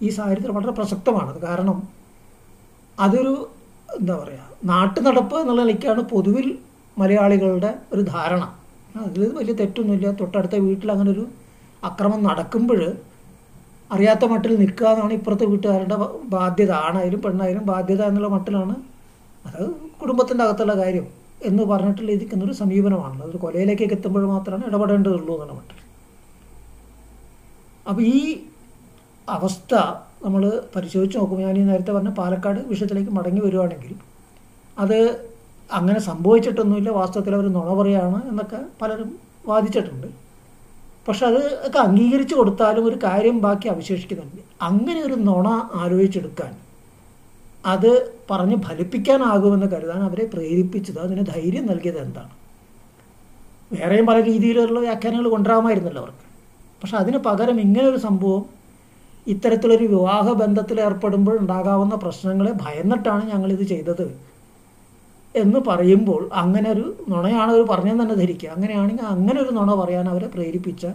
ഈ 0.00 0.10
സാഹചര്യത്തിൽ 0.16 0.52
വളരെ 0.58 0.72
പ്രസക്തമാണ്. 0.78 1.32
കാരണം 1.46 1.78
അതൊരു 2.98 3.34
എന്താ 3.98 4.14
പറയുക 4.22 4.44
നാട്ടുനടപ്പ് 4.72 5.36
എന്നുള്ള 5.42 5.62
നിലയ്ക്കാണ് 5.62 6.02
പൊതുവിൽ 6.12 6.46
മലയാളികളുടെ 6.96 7.70
ഒരു 7.94 8.02
ധാരണ. 8.14 8.44
അതിൽ 9.02 9.22
വലിയ 9.38 9.54
തെറ്റൊന്നുമില്ല. 9.60 10.08
തൊട്ടടുത്ത 10.20 10.56
വീട്ടിൽ 10.66 10.88
അങ്ങനെ 10.94 11.10
ഒരു 11.16 11.24
അക്രമം 11.88 12.20
നടക്കുമ്പോൾ 12.28 12.80
അറിയാത്ത 13.94 14.24
മട്ടിൽ 14.32 14.52
നിൽക്കുക 14.62 14.86
എന്നാണ് 14.92 15.14
ഇപ്പുറത്തെ 15.18 15.46
വീട്ടുകാരുടെ 15.52 15.96
ബാധ്യത. 16.34 16.72
ആണായാലും 16.86 17.20
പെണ്ണായാലും 17.24 17.64
ബാധ്യത 17.72 18.02
എന്നുള്ള 18.10 18.28
മട്ടിലാണ്. 18.36 18.74
അത് 19.48 19.60
കുടുംബത്തിന്റെ 20.00 20.42
അകത്തുള്ള 20.44 20.74
കാര്യം 20.82 21.06
എന്ന് 21.48 21.62
പറഞ്ഞിട്ടുള്ള 21.70 22.10
ഇരിക്കുന്നൊരു 22.16 22.54
സമീപനമാണല്ലോ 22.62 23.24
അതൊരു 23.26 23.40
കൊലയിലേക്കൊക്കെ 23.44 23.96
എത്തുമ്പോൾ 23.98 24.24
മാത്രമാണ് 24.34 24.64
ഇടപെടേണ്ടതുള്ളൂ 24.70 25.34
എന്നുള്ള 25.36 25.54
മട്ടിൽ. 25.58 25.78
അപ്പോൾ 27.90 28.02
ഈ 28.16 28.18
അവസ്ഥ 29.28 29.74
നമ്മൾ 30.24 30.42
പരിശോധിച്ച് 30.74 31.16
നോക്കുമ്പോൾ 31.18 31.44
ഞാൻ 31.46 31.56
ഈ 31.60 31.64
നേരത്തെ 31.70 31.92
പറഞ്ഞ 31.96 32.12
പാലക്കാട് 32.20 32.60
വിഷയത്തിലേക്ക് 32.72 33.12
മടങ്ങി 33.18 33.40
വരുവാണെങ്കിൽ 33.46 33.92
അത് 34.84 34.98
അങ്ങനെ 35.74 36.00
സംഭവിച്ചിട്ടൊന്നുമില്ല. 36.00 36.90
വാസ്തവത്തിൽ 36.90 37.34
അവർ 37.34 37.46
നുണ 37.52 37.70
പറയാണ് 37.74 38.28
എന്നൊക്കെ 38.28 38.60
പലരും 38.82 39.10
വാദിച്ചിട്ടുണ്ട്. 39.46 40.08
പക്ഷെ 41.08 41.26
അത് 41.26 41.40
ഒക്കെ 41.66 41.78
അംഗീകരിച്ചു 41.78 42.34
കൊടുത്താലും 42.34 42.84
ഒരു 42.84 42.98
കാര്യം 43.04 43.38
ബാക്കി 43.40 43.68
അവശേഷിക്കുന്നുണ്ട്. 43.68 44.42
അങ്ങനെ 44.62 45.00
ഒരു 45.02 45.14
നുണ 45.28 45.48
ആലോചിച്ചെടുക്കാൻ 45.74 46.52
അത് 47.66 47.90
പറഞ്ഞ് 48.30 48.56
ഫലിപ്പിക്കാനാകുമെന്ന് 48.62 49.66
കരുതാൻ 49.66 50.00
അവരെ 50.02 50.24
പ്രേരിപ്പിച്ചത് 50.34 50.98
അതിന് 50.98 51.22
ധൈര്യം 51.26 51.66
നൽകിയത് 51.66 51.98
എന്താണ്? 51.98 52.32
വേറെയും 53.72 54.06
പല 54.06 54.18
രീതിയിലുള്ള 54.24 54.80
വ്യാഖ്യാനങ്ങൾ 54.80 55.28
കൊണ്ടുവരാമായിരുന്നല്ലോ 55.28 56.02
അവർക്ക്. 56.02 56.24
പക്ഷെ 56.80 56.96
അതിന് 56.96 57.18
പകരം 57.18 57.60
ഇങ്ങനെ 57.60 57.86
ഒരു 57.88 57.96
സംഭവം 57.96 58.42
ഇത്തരത്തിലൊരു 59.26 59.84
വിവാഹ 59.84 60.26
ബന്ധത്തിൽ 60.32 60.80
ഏർപ്പെടുമ്പോൾ 60.80 61.36
ഉണ്ടാകാവുന്ന 61.38 61.94
പ്രശ്നങ്ങളെ 61.94 62.52
ഭയന്നിട്ടാണ് 62.64 63.32
ഞങ്ങളിത് 63.32 63.62
ചെയ്തത്. 63.62 64.06
എന്ന് 65.36 65.60
പറയുമ്പോൾ 65.60 66.30
അങ്ങനെ 66.32 66.70
ഒരു 66.70 66.96
നുണയാണ് 67.08 67.50
അവർ 67.50 67.66
പറഞ്ഞതെന്ന് 67.66 68.02
തന്നെ 68.02 68.14
ധരിക്കുക. 68.14 68.48
അങ്ങനെയാണെങ്കിൽ 68.48 69.04
അങ്ങനെ 69.04 69.42
ഒരു 69.42 69.50
നുണ 69.50 69.74
പറയാൻ 69.74 70.08
അവരെ 70.08 70.26
പ്രേരിപ്പിച്ച 70.26 70.86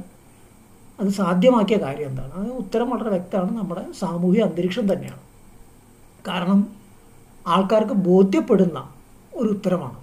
അത് 1.00 1.08
സാധ്യമാക്കിയ 1.08 1.78
കാര്യം 1.78 2.08
എന്താണ്? 2.08 2.34
അത് 2.34 2.50
ഉത്തരം 2.50 2.90
വളരെ 2.90 3.10
വ്യക്തമാണ്. 3.10 3.58
നമ്മുടെ 3.58 3.86
സാമൂഹിക 4.00 4.44
അന്തരീക്ഷം 4.44 4.94
തന്നെയാണ്. 4.94 5.20
കാരണം 6.28 6.68
ആൾക്കാർക്ക് 7.48 7.94
ബോധ്യപ്പെടുന്ന 7.94 8.90
ഒരു 9.34 9.50
ഉത്തരമാണ്. 9.50 9.98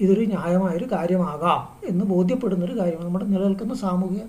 ഇതൊരു 0.00 0.24
ന്യായമായൊരു 0.24 0.84
കാര്യമാകാം 0.92 1.86
എന്ന് 1.86 2.04
ബോധ്യപ്പെടുന്ന 2.04 2.64
ഒരു 2.64 2.80
കാര്യമാണ്. 2.80 3.06
നമ്മുടെ 3.06 3.24
നിലനിൽക്കുന്ന 3.24 3.74
സാമൂഹിക 3.74 4.20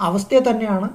അവസ്ഥയെ 0.00 0.40
തന്നെയാണ് 0.50 0.88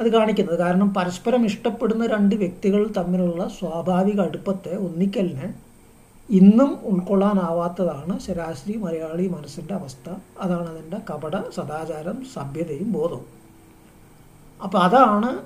അത് 0.00 0.12
കാണിക്കുന്നത്. 0.12 0.58
കാരണം 0.58 0.94
പരസ്പരം 0.94 1.44
ഇഷ്ടപ്പെടുന്ന 1.44 2.06
രണ്ട് 2.06 2.34
വ്യക്തികൾ 2.34 2.90
തമ്മിലുള്ള 2.96 3.48
സ്വാഭാവിക 3.48 4.20
അടുപ്പത്തെ 4.20 4.76
ഒന്നിക്കലിനെ 4.76 5.54
ഇന്നും 6.30 6.78
ഉൾക്കൊള്ളാനാവാത്തതാണ് 6.82 8.20
ശരാശരി 8.20 8.76
മലയാളി 8.76 9.26
മനസ്സിന്റെ 9.26 9.74
അവസ്ഥ. 9.74 10.10
അതാണ് 10.40 10.68
അതിന്റെ 10.68 10.98
കപട 11.10 11.50
സദാചാരം 11.56 12.24
സഭ്യതയും 12.34 12.92
ബോധവും. 12.92 13.26
അപ്പോൾ 14.64 14.78
അതാണ് 14.78 15.38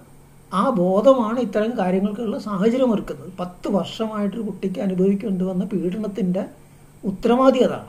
ആ 0.55 0.71
ബോധമാണ് 0.71 1.41
ഇത്തരം 1.41 1.79
കാര്യങ്ങൾക്കുള്ള 1.79 2.39
സാഹചര്യം 2.39 2.95
ഒരുക്കുന്നത്. 2.95 3.33
പത്ത് 3.41 3.69
വർഷമായിട്ടൊരു 3.69 4.43
കുട്ടിക്ക് 4.43 4.81
അനുഭവിക്കേണ്ടി 4.81 5.45
വന്ന 5.45 5.65
പീഡനത്തിന്റെ 5.65 6.47
ഉത്തരവാദി 7.05 7.59
അതാണ്. 7.59 7.89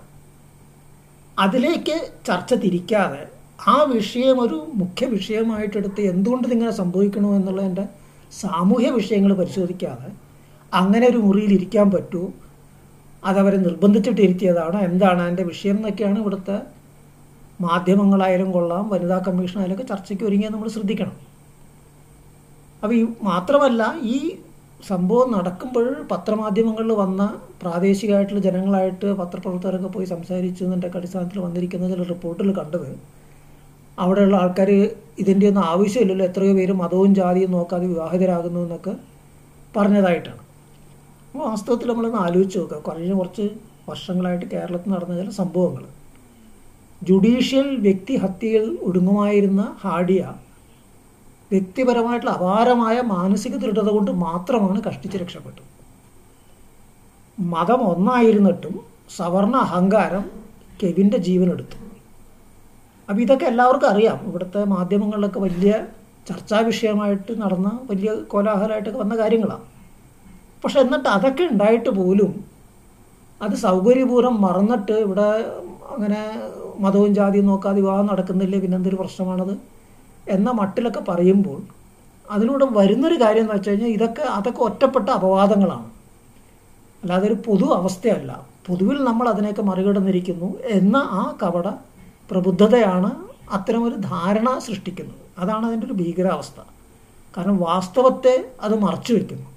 അതിലേക്ക് 1.39 2.09
ചർച്ച 2.27 2.53
തിരിക്കാതെ 2.53 3.27
ആ 3.67 3.83
വിഷയം 3.83 4.41
ഒരു 4.41 4.67
മുഖ്യ 4.73 5.05
വിഷയമായിട്ടെടുത്ത് 5.05 6.01
എന്തുകൊണ്ട് 6.01 6.47
ഇതിങ്ങനെ 6.47 6.71
സംഭവിക്കണോ 6.71 7.35
എന്നുള്ളതിന്റെ 7.35 7.85
സാമൂഹ്യ 8.39 8.89
വിഷയങ്ങൾ 8.89 9.33
പരിശോധിക്കാതെ 9.33 10.09
അങ്ങനെ 10.73 11.07
ഒരു 11.07 11.17
മുറിയിൽ 11.17 11.53
ഇരിക്കാൻ 11.53 11.91
പറ്റുമോ 11.91 12.33
അതവരെ 13.29 13.57
നിർബന്ധിച്ചിട്ട് 13.65 14.21
ഇരുത്തിയതാണ് 14.27 14.77
എന്താണ് 14.87 15.21
അതിന്റെ 15.25 15.45
വിഷയം 15.51 15.77
എന്നൊക്കെയാണ് 15.79 16.17
ഇവിടുത്തെ 16.23 16.57
മാധ്യമങ്ങളായാലും 17.65 18.49
കൊള്ളാം 18.55 18.85
വനിതാ 18.93 19.17
കമ്മീഷനായാലും 19.27 19.75
ഒക്കെ 19.75 19.85
ചർച്ചയ്ക്ക് 19.91 20.25
ഒരുങ്ങിയാൽ 20.29 20.51
നമ്മൾ 20.55 20.69
ശ്രദ്ധിക്കണം. 20.75 21.15
അപ്പോൾ 22.83 22.95
ഈ 23.01 23.03
മാത്രമല്ല 23.29 23.83
ഈ 24.15 24.17
സംഭവം 24.89 25.27
നടക്കുമ്പോൾ 25.35 25.85
പത്രമാധ്യമങ്ങളിൽ 26.11 26.91
വന്ന 27.03 27.21
പ്രാദേശികമായിട്ടുള്ള 27.61 28.41
ജനങ്ങളായിട്ട് 28.47 29.07
പത്രപ്രവർത്തകരൊക്കെ 29.21 29.89
പോയി 29.95 30.07
സംസാരിച്ചു 30.15 30.63
എന്നൊക്കെ 30.67 30.99
അടിസ്ഥാനത്തിൽ 31.01 31.39
വന്നിരിക്കുന്ന 31.45 31.89
ചില 31.93 32.03
റിപ്പോർട്ടിൽ 32.13 32.51
കണ്ടത് 32.59 32.89
അവിടെയുള്ള 33.97 34.35
ആൾക്കാർ 34.43 34.69
ഇതിന്റെ 35.23 35.45
ഒന്നും 35.47 35.63
ആവശ്യമില്ലല്ലോ 35.71 36.25
എത്രയോ 36.29 36.53
പേര് 36.53 36.73
മതവും 36.83 37.11
ജാതിയും 37.19 37.51
നോക്കാതെ 37.57 37.87
വിവാഹിതരാകുന്നു 37.93 38.61
എന്നൊക്കെ 38.65 38.93
പറഞ്ഞതായിട്ടാണ്. 39.77 40.41
വാസ്തവത്തിൽ 41.37 41.87
നമ്മളൊന്ന് 41.87 42.17
ആലോചിച്ച് 42.17 42.59
നോക്കുക. 42.59 42.81
കഴിഞ്ഞ 42.87 43.13
കുറച്ച് 43.13 43.49
വർഷങ്ങളായിട്ട് 43.89 44.45
കേരളത്തിൽ 44.45 44.89
നടന്ന 44.91 45.17
ചില 45.17 45.29
സംഭവങ്ങൾ. 45.29 45.85
ജുഡീഷ്യൽ 47.03 47.77
വ്യക്തി 47.77 48.15
ഹത്യയിൽ 48.15 48.79
ഒടുങ്ങുമായിരുന്ന 48.81 49.75
ഹാഡിയ 49.81 50.33
വ്യക്തിപരമായിട്ടുള്ള 51.51 52.31
അപാരമായ 52.31 53.01
മാനസിക 53.01 53.55
ദൃഢത 53.55 53.89
കൊണ്ട് 53.89 54.11
മാത്രമാണ് 54.11 54.81
കഷ്ടിച്ച് 54.83 55.17
രക്ഷപ്പെട്ടത് 55.17 55.63
മതം 57.39 57.81
ഒന്നായിരുന്നിട്ടും 57.87 58.75
സവർണ 59.15 59.55
അഹങ്കാരം 59.55 60.25
കെവിന്റെ 60.83 61.17
ജീവനെടുത്തു. 61.17 61.77
അപ്പം 63.09 63.21
ഇതൊക്കെ 63.21 63.45
എല്ലാവർക്കും 63.45 63.89
അറിയാം. 63.89 64.19
ഇവിടുത്തെ 64.27 64.63
മാധ്യമങ്ങളിലൊക്കെ 64.63 65.39
വലിയ 65.39 65.85
ചർച്ചാ 66.29 66.59
വിഷയമായിട്ട് 66.59 67.41
നടന്ന 67.41 67.79
വലിയ 67.91 68.13
കോലാഹലമായിട്ടൊക്കെ 68.13 68.99
വന്ന 68.99 69.17
കാര്യങ്ങളാണ്. 69.17 69.74
പക്ഷെ 70.65 70.79
എന്നിട്ട് 70.79 71.09
അതൊക്കെ 71.09 71.43
ഉണ്ടായിട്ട് 71.43 71.89
പോലും 71.89 72.43
അത് 73.41 73.55
സൗകര്യപൂർവം 73.55 74.41
മറന്നിട്ട് 74.41 74.91
ഇവിടെ 74.91 75.27
അങ്ങനെ 75.89 76.41
മതവും 76.79 77.13
ജാതിയും 77.13 77.45
നോക്കാതെ 77.45 77.75
വിവാഹം 77.75 78.05
നടക്കുന്നില്ലേ 78.05 78.59
പിന്നെന്തൊരു 78.59 78.95
പ്രശ്നമാണത് 78.95 79.57
എന്ന 80.29 80.51
മട്ടിലൊക്കെ 80.51 80.99
പറയുമ്പോൾ 80.99 81.61
അതിലൂടെ 82.29 82.65
വരുന്നൊരു 82.65 83.21
കാര്യം 83.21 83.41
എന്ന് 83.41 83.53
വെച്ച് 83.53 83.69
കഴിഞ്ഞാൽ 83.69 83.87
ഇതൊക്കെ 83.87 84.21
അതൊക്കെ 84.21 84.61
ഒറ്റപ്പെട്ട 84.61 85.09
അപവാദങ്ങളാണ്. 85.09 85.91
അല്ലാതെ 87.03 87.27
ഒരു 87.27 87.33
പൊതു 87.33 87.65
അവസ്ഥയല്ല. 87.65 88.45
പൊതുവിൽ 88.67 89.03
നമ്മൾ 89.03 89.29
അതിനെയൊക്കെ 89.29 89.61
മറികടന്നിരിക്കുന്നു 89.61 90.59
എന്ന 90.63 90.97
ആ 90.97 91.37
കവട 91.43 91.67
പ്രബുദ്ധതയാണ് 92.31 93.11
അത്തരമൊരു 93.51 93.95
ധാരണ 93.95 94.57
സൃഷ്ടിക്കുന്നത്. 94.57 95.21
അതാണ് 95.39 95.65
അതിന്റെ 95.65 95.87
ഒരു 95.87 95.93
ഭീകരാവസ്ഥ. 95.93 96.59
കാരണം 97.37 97.57
വാസ്തവത്തെ 97.57 98.51
അത് 98.61 98.79
മറച്ചു 98.79 99.13
വയ്ക്കുന്നു 99.13 99.54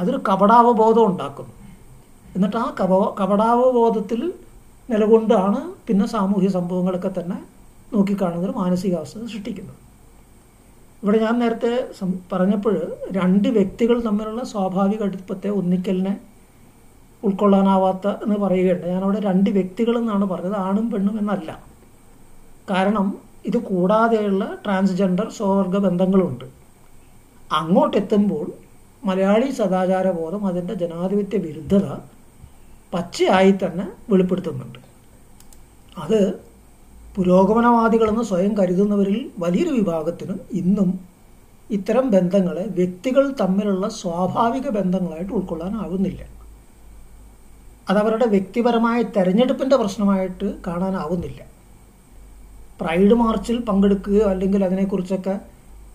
അതൊരു 0.00 0.18
കപടാവബോധം 0.28 1.04
ഉണ്ടാക്കുന്നു. 1.10 1.54
എന്നിട്ട് 2.36 2.56
ആ 2.56 2.66
കപ 2.80 2.92
കപടാവബോധത്തിൽ 3.20 4.20
നിലകൊണ്ടാണ് 4.90 5.60
പിന്നെ 5.86 6.06
സാമൂഹ്യ 6.06 6.48
സംഭവങ്ങളൊക്കെ 6.48 7.10
തന്നെ 7.20 7.38
നോക്കിക്കാണുന്നൊരു 7.94 8.54
മാനസികാവസ്ഥ 8.58 9.18
സൃഷ്ടിക്കുന്നത്. 9.24 9.78
ഇവിടെ 11.02 11.18
ഞാൻ 11.18 11.34
നേരത്തെ 11.38 11.72
പറഞ്ഞപ്പോൾ 12.32 12.74
രണ്ട് 13.18 13.48
വ്യക്തികൾ 13.48 13.96
തമ്മിലുള്ള 14.06 14.42
സ്വാഭാവിക 14.44 15.02
അടുപ്പത്തെ 15.02 15.48
ഒന്നിക്കലിനെ 15.48 16.14
ഉൾക്കൊള്ളാനാവാത്ത 17.24 18.08
എന്ന് 18.24 18.36
പറയുകയുണ്ട്. 18.36 18.86
ഞാനവിടെ 18.86 19.20
രണ്ട് 19.20 19.50
വ്യക്തികൾ 19.50 19.94
എന്നാണ് 19.98 20.24
പറഞ്ഞത് 20.24 20.56
ആണും 20.66 20.86
പെണ്ണും 20.90 21.16
എന്നല്ല. 21.18 21.50
കാരണം 22.70 23.06
ഇത് 23.46 23.58
കൂടാതെയുള്ള 23.70 24.44
ട്രാൻസ്ജെൻഡർ 24.64 25.28
സ്വവർഗ 25.38 25.76
ബന്ധങ്ങളുണ്ട്. 25.86 26.46
അങ്ങോട്ടെത്തുമ്പോൾ 27.60 28.46
മലയാളി 29.04 29.50
സദാചാര 29.50 30.10
ബോധം 30.10 30.46
അതിന്റെ 30.46 30.74
ജനാധിപത്യ 30.74 31.38
വിരുദ്ധത 31.38 31.86
പച്ചയായി 32.94 33.52
തന്നെ 33.52 33.86
വെളിപ്പെടുത്തുന്നുണ്ട്. 34.10 34.78
അത് 35.98 36.40
പുരോഗമനവാദികളെന്ന് 37.16 38.22
സ്വയം 38.22 38.56
കരുതുന്നവരിൽ 38.56 39.30
വലിയൊരു 39.38 39.70
വിഭാഗത്തിന് 39.70 40.34
ഇന്നും 40.52 41.00
ഇത്തരം 41.70 42.10
ബന്ധങ്ങളെ 42.10 42.64
വ്യക്തികൾ 42.68 43.34
തമ്മിലുള്ള 43.40 43.88
സ്വാഭാവിക 43.88 44.68
ബന്ധങ്ങളായിട്ട് 44.68 45.32
ഉൾക്കൊള്ളാനാവുന്നില്ല. 45.32 46.22
അതവരുടെ 47.90 48.26
വ്യക്തിപരമായ 48.26 49.02
തെരഞ്ഞെടുപ്പിന്റെ 49.02 49.76
പ്രശ്നമായിട്ട് 49.76 50.54
കാണാനാവുന്നില്ല. 50.66 51.42
പ്രൈഡ് 52.80 53.14
മാർച്ചിൽ 53.14 53.60
പങ്കെടുക്കുകയോ 53.60 54.26
അല്ലെങ്കിൽ 54.26 54.64
അതിനെക്കുറിച്ചൊക്കെ 54.64 55.40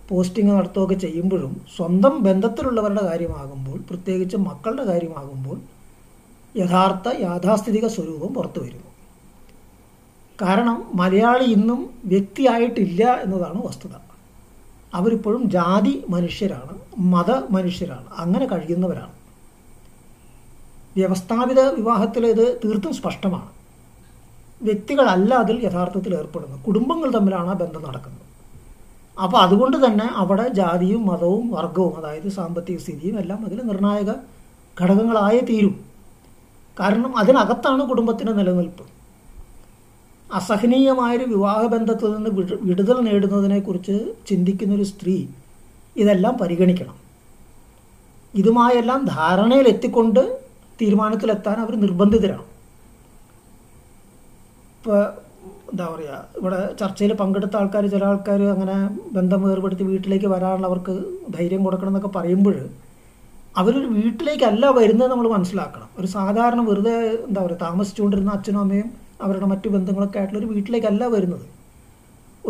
പോസ്റ്റിംഗ് 0.10 0.52
നടത്തുകയൊക്കെ 0.52 0.96
ചെയ്യുമ്പോഴും 0.96 1.54
സ്വന്തം 1.76 2.24
ബന്ധത്തിലുള്ളവരുടെ 2.24 3.04
കാര്യമാകുമ്പോൾ 3.06 3.78
പ്രത്യേകിച്ച് 3.90 4.38
മക്കളുടെ 4.38 4.84
കാര്യമാകുമ്പോൾ 4.84 5.58
യഥാർത്ഥ 6.58 7.08
യാഥാസ്ഥിതിക 7.22 7.88
സ്വരൂപം 7.88 8.34
പുറത്തു 8.34 8.60
വരുന്നു 8.60 8.92
കാരണം 10.42 10.78
മലയാളി 10.96 11.46
ഇന്നും 11.46 11.82
വ്യക്തിയായിട്ടില്ല 12.06 13.04
എന്നതാണ് 13.26 13.60
വസ്തുത. 13.68 13.94
അവരിപ്പോഴും 14.94 15.50
ജാതി 15.50 15.94
മനുഷ്യരാണ് 16.10 16.74
മത 17.14 17.32
മനുഷ്യരാണ് 17.52 18.10
അങ്ങനെ 18.18 18.46
കഴിയുന്നവരാണ്. 18.46 19.16
വ്യവസ്ഥാപിത 20.98 21.60
വിവാഹത്തിൽ 21.60 22.26
ഇത് 22.28 22.46
തീർത്തും 22.66 22.94
സ്പഷ്ടമാണ്. 22.94 23.50
വ്യക്തികളല്ല 24.62 25.34
അതിൽ 25.34 25.66
യഥാർത്ഥത്തിൽ 25.66 26.16
ഏർപ്പെടുന്നത്. 26.16 26.62
കുടുംബങ്ങൾ 26.68 27.12
തമ്മിലാണ് 27.12 27.50
ആ 27.50 27.54
ബന്ധം 27.54 27.84
നടക്കുന്നത്. 27.84 28.25
അപ്പോൾ 29.24 29.38
അതുകൊണ്ട് 29.38 29.78
തന്നെ 29.86 30.08
അവിടെ 30.16 30.48
ജാതിയും 30.48 31.06
മതവും 31.06 31.52
വർഗവും 31.52 31.98
അതായത് 31.98 32.30
സാമ്പത്തിക 32.30 32.78
സ്ഥിതിയും 32.78 33.20
എല്ലാം 33.20 33.46
അതിൽ 33.46 33.62
നിർണായക 33.62 34.12
ഘടകങ്ങളായേ 34.82 35.40
തീരും. 35.40 35.86
കാരണം 36.80 37.18
അതിനകത്താണ് 37.18 37.90
കുടുംബത്തിന്റെ 37.90 38.34
നിലനിൽപ്പ്. 38.34 38.84
അസഹനീയമായൊരു 40.34 41.24
വിവാഹബന്ധത്തിൽ 41.24 42.16
നിന്ന് 42.16 42.30
വിടുതൽ 42.62 42.98
നേടുന്നതിനെക്കുറിച്ച് 43.02 44.14
ചിന്തിക്കുന്നൊരു 44.28 44.84
സ്ത്രീ 44.84 45.28
ഇതെല്ലാം 45.98 46.38
പരിഗണിക്കണം. 46.38 46.96
ഇതുമായെല്ലാം 48.36 49.06
ധാരണയിലെത്തിക്കൊണ്ട് 49.06 50.40
തീരുമാനത്തിലെത്താൻ 50.82 51.58
അവർ 51.60 51.76
നിർബന്ധിതരാണ്. 51.76 52.46
ഇപ്പോൾ 54.80 55.25
എന്താ 55.72 55.86
പറയുക 55.94 56.18
ഇവിടെ 56.40 56.60
ചർച്ചയിൽ 56.82 57.12
പങ്കെടുത്ത 57.22 57.56
ആൾക്കാർ 57.62 57.84
ചില 57.94 58.04
ആൾക്കാർ 58.12 58.42
അങ്ങനെ 58.54 58.76
ബന്ധം 59.18 59.42
വേർപെടുത്തി 59.46 59.86
വീട്ടിലേക്ക് 59.92 60.28
വരാനുള്ള 60.34 60.68
അവർക്ക് 60.72 60.96
ധൈര്യം 61.36 61.62
കൊടുക്കണം 61.68 61.92
എന്നൊക്കെ 61.92 62.12
പറയുമ്പോൾ 62.18 62.58
അവരൊരു 63.60 63.90
വീട്ടിലേക്കല്ല 63.98 64.66
വരുന്നത് 64.78 65.10
നമ്മൾ 65.12 65.28
മനസ്സിലാക്കണം. 65.36 65.90
ഒരു 66.00 66.08
സാധാരണ 66.16 66.62
വെറുതെ 66.70 66.96
എന്താ 67.28 67.40
പറയുക 67.46 67.60
താമസിച്ചുകൊണ്ടിരുന്ന 67.68 68.32
അച്ഛനും 68.38 68.62
അമ്മയും 68.64 68.90
അവരുടെ 69.26 69.48
മറ്റു 69.52 69.68
ബന്ധങ്ങളൊക്കെ 69.76 70.20
ആയിട്ടുള്ള 70.20 70.40
ഒരു 70.44 70.50
വീട്ടിലേക്കല്ല 70.54 71.06
വരുന്നത്. 71.16 71.46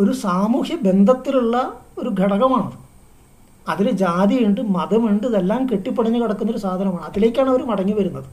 ഒരു 0.01 0.13
സാമൂഹ്യ 0.25 0.75
ബന്ധത്തിലുള്ള 0.87 1.57
ഒരു 2.01 2.09
ഘടകമാണ് 2.21 2.71
അതിൽ 3.73 3.87
ജാതിയുണ്ട് 4.01 4.61
മതമുണ്ട് 4.77 5.27
ഇതെല്ലാം 5.29 5.61
കെട്ടിപ്പടഞ്ഞ് 5.69 6.19
കിടക്കുന്ന 6.23 6.51
ഒരു 6.55 6.61
സാധനമാണ്. 6.65 7.05
അതിലേക്കാണ് 7.09 7.49
അവർ 7.53 7.61
മടങ്ങി 7.71 7.93
വരുന്നത്. 7.99 8.27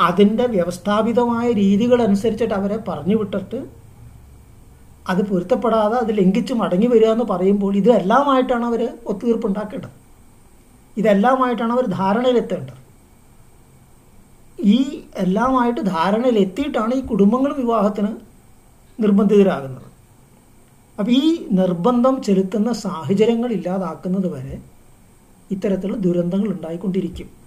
അതിന്റെ 0.00 0.46
വ്യവസ്ഥാപിതമായ 0.46 1.52
രീതികൾ 1.52 2.02
അനുസരിച്ചിട്ട് 2.02 2.54
അവരെ 2.54 2.78
പറഞ്ഞു 2.88 3.16
വിട്ടിട്ട് 3.16 3.80
അത് 5.08 5.20
പൊരുത്തപ്പെടാതെ 5.26 5.96
അത് 5.96 6.18
ലംഘിച്ച് 6.18 6.54
മടങ്ങി 6.54 6.86
വരിക 6.86 7.08
എന്ന് 7.08 7.24
പറയുമ്പോൾ 7.24 7.76
ഇതെല്ലാമായിട്ടാണ് 7.76 8.64
അവർ 8.64 8.82
ഒത്തുതീർപ്പുണ്ടാക്കേണ്ടത്. 9.06 9.96
ഇതെല്ലാമായിട്ടാണ് 10.96 11.72
അവർ 11.72 11.86
ധാരണയിലെത്തേണ്ടത്. 11.86 12.76
ഈ 14.64 15.04
എല്ലാമായിട്ട് 15.16 15.80
ധാരണയിലെത്തിയിട്ടാണ് 15.80 16.94
ഈ 16.94 17.00
കുടുംബങ്ങൾ 17.00 17.52
വിവാഹത്തിന് 17.52 18.12
നിർബന്ധിതരാകുന്നത്. 19.02 19.88
അപ്പോൾ 20.98 21.10
ഈ 21.10 21.46
നിർബന്ധം 21.50 22.22
ചെലുത്തുന്ന 22.22 22.72
സാഹചര്യങ്ങൾ 22.72 23.52
ഇല്ലാതാക്കുന്നത് 23.52 24.28
വരെ 24.32 24.62
ഇത്തരത്തിലുള്ള 25.50 25.98
ദുരന്തങ്ങൾ 25.98 26.48
ഉണ്ടായിക്കൊണ്ടിരിക്കും. 26.48 27.39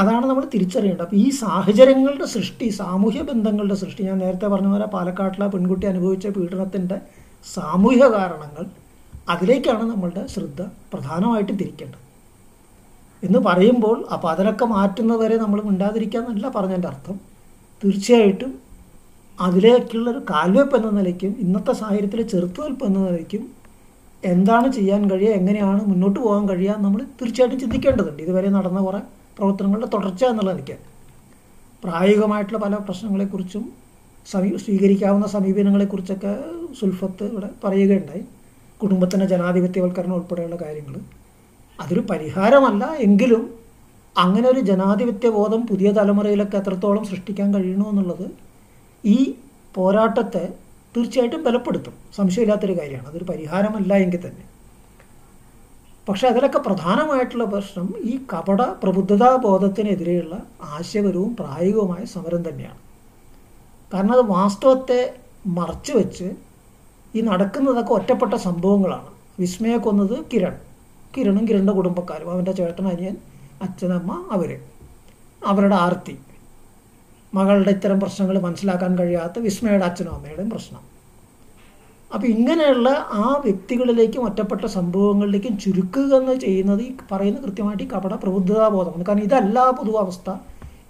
അതാണ് 0.00 0.24
നമ്മൾ 0.30 0.44
തിരിച്ചറിയേണ്ടത്. 0.54 1.04
അപ്പോൾ 1.04 1.16
ഈ 1.16 1.28
സാഹചര്യങ്ങളുടെ 1.42 2.26
സൃഷ്ടി 2.34 2.66
സാമൂഹ്യ 2.80 3.22
ബന്ധങ്ങളുടെ 3.30 3.76
സൃഷ്ടി 3.82 4.02
ഞാൻ 4.08 4.18
നേരത്തെ 4.24 4.46
പറഞ്ഞ 4.46 4.70
പോലെ 4.72 4.88
പാലക്കാട്ടിലെ 4.94 5.46
പെൺകുട്ടി 5.54 5.86
അനുഭവിച്ച 5.92 6.26
പീഡനത്തിന്റെ 6.36 6.96
സാമൂഹ്യ 7.46 8.04
കാരണങ്ങൾ 8.16 8.64
അതിലേക്കാണ് 9.28 9.84
നമ്മളുടെ 9.92 10.22
ശ്രദ്ധ 10.32 10.60
പ്രധാനമായിട്ടും 10.92 11.56
തിരിക്കേണ്ടത്. 11.56 12.02
എന്ന് 13.22 13.38
പറയുമ്പോൾ 13.38 13.96
അപ്പോൾ 14.14 14.28
അതിനൊക്കെ 14.32 14.66
മാറ്റുന്നവരെ 14.74 15.36
നമ്മൾ 15.36 15.58
മിണ്ടാതിരിക്കാന്നല്ല 15.62 16.46
പറഞ്ഞതിന്റെ 16.56 16.88
അർത്ഥം. 16.88 17.16
തീർച്ചയായിട്ടും 17.82 18.52
അതിലേക്കുള്ളൊരു 19.38 20.20
കാൽവെപ്പ് 20.30 20.76
എന്ന 20.76 20.90
നിലയ്ക്കും 20.98 21.32
ഇന്നത്തെ 21.44 21.72
സാഹചര്യത്തിലെ 21.72 22.24
ചെറുത്തുവൽപ്പ് 22.32 22.84
എന്ന 22.86 22.98
നിലയ്ക്കും 22.98 23.42
എന്താണ് 24.22 24.68
ചെയ്യാൻ 24.72 25.02
കഴിയുക 25.10 25.32
എങ്ങനെയാണ് 25.40 25.80
മുന്നോട്ട് 25.90 26.18
പോകാൻ 26.20 26.44
കഴിയുക 26.48 26.76
നമ്മൾ 26.84 27.00
തീർച്ചയായിട്ടും 27.20 27.60
ചിന്തിക്കേണ്ടതുണ്ട്. 27.60 28.22
ഇതുവരെ 28.22 28.48
നടന്ന 28.48 28.80
കുറേ 28.80 29.00
പ്രവർത്തനങ്ങളുടെ 29.36 29.86
തുടർച്ച 29.86 30.24
എന്നുള്ള 30.24 30.52
പ്രായോഗികമായിട്ടുള്ള 31.84 32.58
പല 32.58 32.74
പ്രശ്നങ്ങളെക്കുറിച്ചും 32.74 33.72
സമീ 34.26 34.56
സ്വീകരിക്കാവുന്ന 34.56 35.26
സമീപനങ്ങളെക്കുറിച്ചൊക്കെ 35.26 36.44
സുൽഫത്ത് 36.80 37.24
ഇവിടെ 37.24 37.48
പറയുകയുണ്ടായി. 37.64 38.24
കുടുംബത്തിന്റെ 38.82 39.26
ജനാധിപത്യവൽക്കരണം 39.26 40.14
ഉൾപ്പെടെയുള്ള 40.14 40.56
കാര്യങ്ങൾ 40.56 40.94
അതൊരു 41.80 42.00
പരിഹാരമല്ല 42.00 42.84
എങ്കിലും 42.98 43.54
അങ്ങനെ 44.18 44.48
ഒരു 44.48 44.60
ജനാധിപത്യ 44.60 45.28
ബോധം 45.30 45.66
പുതിയ 45.66 45.90
തലമുറയിലൊക്കെ 45.90 46.56
എത്രത്തോളം 46.56 47.04
സൃഷ്ടിക്കാൻ 47.04 47.54
കഴിയണമെന്നുള്ളത് 47.54 48.26
ഈ 49.04 49.34
പോരാട്ടത്തെ 49.74 50.44
തീർച്ചയായിട്ടും 50.96 51.44
ബലപ്പെടുത്തും. 51.44 51.92
സംശയമില്ലാത്തൊരു 52.16 52.78
കാര്യമാണ്. 52.80 53.08
അതൊരു 53.08 53.24
പരിഹാരമല്ല 53.24 53.94
എങ്കിൽ 53.94 54.20
തന്നെ. 54.26 54.55
പക്ഷെ 56.08 56.28
അതിലൊക്കെ 56.28 56.58
പ്രധാനമായിട്ടുള്ള 56.58 57.44
പ്രശ്നം 57.44 57.94
ഈ 58.00 58.20
കപട 58.32 58.62
പ്രബുദ്ധതാ 58.82 59.36
ബോധത്തിനെതിരെയുള്ള 59.36 60.42
ആശയപരവും 60.62 61.36
പ്രായോഗികവുമായ 61.36 62.04
സമരം 62.04 62.48
തന്നെയാണ്. 62.48 62.80
കാരണം 63.94 64.12
അത് 64.12 64.20
വാസ്തവത്തെ 64.20 65.14
മറച്ചു 65.46 65.92
വെച്ച് 65.92 66.28
ഈ 67.14 67.20
നടക്കുന്നതൊക്കെ 67.20 67.92
ഒറ്റപ്പെട്ട 67.92 68.34
സംഭവങ്ങളാണ്. 68.34 69.10
വിസ്മയെ 69.40 69.76
കൊന്നത് 69.76 70.24
കിരൺ. 70.32 70.56
കിരണും 71.16 71.48
കിരണിന്റെ 71.48 71.72
കുടുംബക്കാരും 71.72 72.30
അവന്റെ 72.30 72.52
ചേട്ടൻ 72.52 72.88
അനിയൻ 72.88 73.16
അച്ഛനമ്മ 73.62 74.28
അവർ 74.30 74.60
അവരുടെ 75.46 75.74
ആർത്തി. 75.74 76.18
മകളുടെ 77.34 77.70
ഇത്തരം 77.70 78.00
പ്രശ്നങ്ങൾ 78.00 78.38
മനസ്സിലാക്കാൻ 78.38 78.98
കഴിയാത്ത 78.98 79.38
വിസ്മയുടെ 79.38 79.84
അച്ഛനും 79.84 80.12
അമ്മയുടെയും 80.12 80.50
പ്രശ്നം. 80.50 80.95
അപ്പോൾ 82.14 82.26
ഇങ്ങനെയുള്ള 82.34 82.88
ആ 83.22 83.24
വ്യക്തികളിലേക്കും 83.44 84.24
ഒറ്റപ്പെട്ട 84.28 84.64
സംഭവങ്ങളിലേക്കും 84.76 85.54
ചുരുക്കുക 85.62 86.12
എന്ന് 86.18 86.34
ചെയ്യുന്നത് 86.44 86.82
ഈ 86.88 86.90
പറയുന്ന 87.12 87.38
കൃത്യമായിട്ട് 87.44 87.84
ഈ 87.86 87.88
കപട 87.94 88.14
പ്രബുദ്ധതാബോധമാണ് 88.24 89.06
കാരണം 89.08 89.24
ഇതല്ല 89.28 89.64
പൊതുവസ്ഥ 89.78 90.30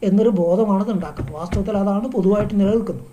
എന്നൊരു 0.09 0.33
ബോധമാണ് 0.41 0.83
ഇത് 0.85 0.93
ഉണ്ടാക്കുന്നത്. 0.97 1.35
വാസ്തവത്തിൽ 1.39 1.77
അതാണ് 1.83 2.07
പൊതുവായിട്ട് 2.17 2.55
നിലനിൽക്കുന്നത്. 2.61 3.11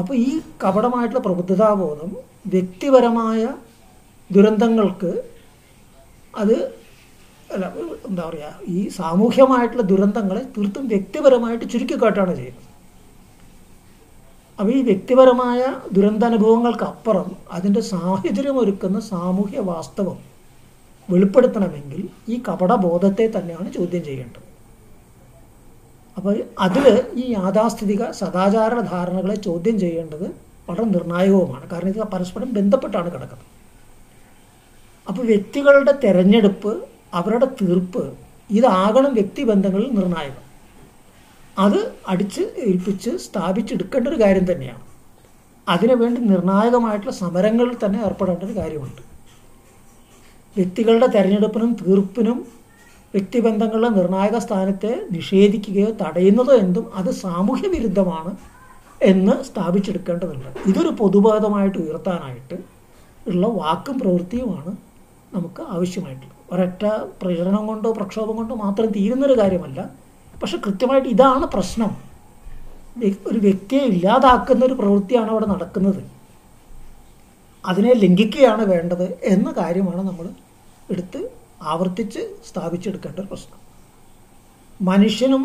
അപ്പോൾ 0.00 0.14
ഈ 0.26 0.30
കപടമായിട്ടുള്ള 0.64 1.22
പ്രബുദ്ധതാബോധം 1.26 2.10
വ്യക്തിപരമായ 2.54 3.42
ദുരന്തങ്ങൾക്ക് 4.30 5.12
അത് 6.42 6.56
അല്ല 7.54 7.64
എന്താ 8.08 8.22
പറയുക 8.28 8.52
ഈ 8.76 8.78
സാമൂഹ്യമായിട്ടുള്ള 9.00 9.84
ദുരന്തങ്ങളെ 9.92 10.42
തീർത്തും 10.54 10.84
വ്യക്തിപരമായിട്ട് 10.92 11.66
ചുരുക്കിക്കാട്ടാണ് 11.72 12.32
ചെയ്യുന്നത്. 12.36 12.65
അപ്പോൾ 14.58 14.72
ഈ 14.72 14.82
വ്യക്തിപരമായ 14.82 15.60
ദുരന്താനുഭവങ്ങൾക്കപ്പുറം 15.92 17.28
അതിന്റെ 17.52 17.80
സാഹചര്യം 17.80 18.58
ഒരുക്കുന്ന 18.58 19.00
സാമൂഹ്യ 19.00 19.60
വാസ്തവം 19.60 20.18
വെളിപ്പെടുത്തണമെങ്കിൽ 21.10 22.08
ഈ 22.28 22.36
കപടബോധത്തെ 22.48 23.26
തന്നെയാണ് 23.36 23.72
ചോദ്യം 23.72 24.04
ചെയ്യേണ്ടത്. 24.04 24.46
അപ്പോൾ 26.16 26.36
അതിൽ 26.58 26.86
ഈ 27.14 27.24
യാഥാസ്ഥിതിക 27.32 28.10
സദാചാര 28.10 28.74
ധാരണകളെ 28.92 29.34
ചോദ്യം 29.34 29.76
ചെയ്യേണ്ടത് 29.78 30.26
വളരെ 30.68 30.84
നിർണായകവുമാണ്. 30.84 31.70
കാരണം 31.70 31.88
ഇത് 31.88 32.00
പരസ്പരം 32.14 32.48
ബന്ധപ്പെട്ടാണ് 32.54 33.08
കിടക്കുന്നത്. 33.12 33.52
അപ്പോൾ 35.08 35.24
വ്യക്തികളുടെ 35.26 35.92
തിരഞ്ഞെടുപ്പ് 36.04 36.72
അവരുടെ 37.14 37.46
തീർപ്പ് 37.60 38.02
ഇതാകണം 38.50 39.12
വ്യക്തിബന്ധങ്ങളിൽ 39.14 39.90
നിർണായകം. 39.94 40.45
അത് 41.58 41.92
അടിച്ച് 42.08 42.40
ഏൽപ്പിച്ച് 42.40 43.10
സ്ഥാപിച്ചെടുക്കേണ്ട 43.10 44.08
ഒരു 44.08 44.20
കാര്യം 44.20 44.52
തന്നെയാണ്. 44.52 44.82
അതിനുവേണ്ടി 45.68 46.20
നിർണായകമായിട്ടുള്ള 46.20 47.12
സമരങ്ങളിൽ 47.12 47.76
തന്നെ 47.84 48.04
ഏർപ്പെടേണ്ട 48.04 48.44
ഒരു 48.44 48.56
കാര്യമുണ്ട്. 48.56 49.02
വ്യക്തികളുടെ 50.56 51.06
തെരഞ്ഞെടുപ്പിനും 51.06 51.76
തീർപ്പിനും 51.86 52.46
വ്യക്തിബന്ധങ്ങളുടെ 53.14 53.88
നിർണായക 53.88 54.38
സ്ഥാനത്തെ 54.38 55.06
നിഷേധിക്കുകയോ 55.12 55.86
തടയുന്നതോ 55.86 56.54
എന്തും 56.54 56.94
അത് 56.94 57.10
സാമൂഹ്യ 57.10 57.68
വിരുദ്ധമാണ് 57.68 58.36
എന്ന് 59.02 59.44
സ്ഥാപിച്ചെടുക്കേണ്ടതുണ്ട്. 59.44 60.68
ഇതൊരു 60.68 60.88
പൊതുബോധമായിട്ട് 60.88 61.78
ഉയർത്താനായിട്ട് 61.78 62.56
ഉള്ള 63.28 63.46
വാക്കും 63.46 63.98
പ്രവൃത്തിയുമാണ് 63.98 64.76
നമുക്ക് 65.34 65.62
ആവശ്യമായിട്ടുള്ളത്. 65.62 66.36
ഒരൊറ്റ 66.52 66.84
പ്രചരണം 67.22 67.66
കൊണ്ടോ 67.66 67.92
പ്രക്ഷോഭം 67.92 68.36
കൊണ്ടോ 68.36 68.54
മാത്രം 68.54 68.86
തീരുന്നൊരു 68.86 69.38
കാര്യമല്ല. 69.38 70.05
പക്ഷെ 70.42 70.56
കൃത്യമായിട്ട് 70.64 71.08
ഇതാണ് 71.08 71.46
പ്രശ്നം. 71.46 71.92
ഒരു 73.30 73.38
വ്യക്തിയെ 73.46 73.82
ഇല്ലാതാക്കുന്ന 73.92 74.64
ഒരു 74.64 74.74
പ്രവൃത്തിയാണ് 74.74 75.30
അവിടെ 75.30 75.46
നടക്കുന്നത്. 75.46 76.02
അതിനെ 77.64 77.92
ലംഘിക്കുകയാണ് 77.92 78.64
വേണ്ടത് 78.72 79.06
എന്ന 79.34 79.48
കാര്യമാണ് 79.58 80.02
നമ്മൾ 80.08 80.26
എടുത്ത് 80.90 81.20
ആവർത്തിച്ച് 81.62 82.22
സ്ഥാപിച്ചെടുക്കേണ്ട 82.48 83.18
ഒരു 83.20 83.28
പ്രശ്നം. 83.32 83.60
മനുഷ്യനും 84.80 85.44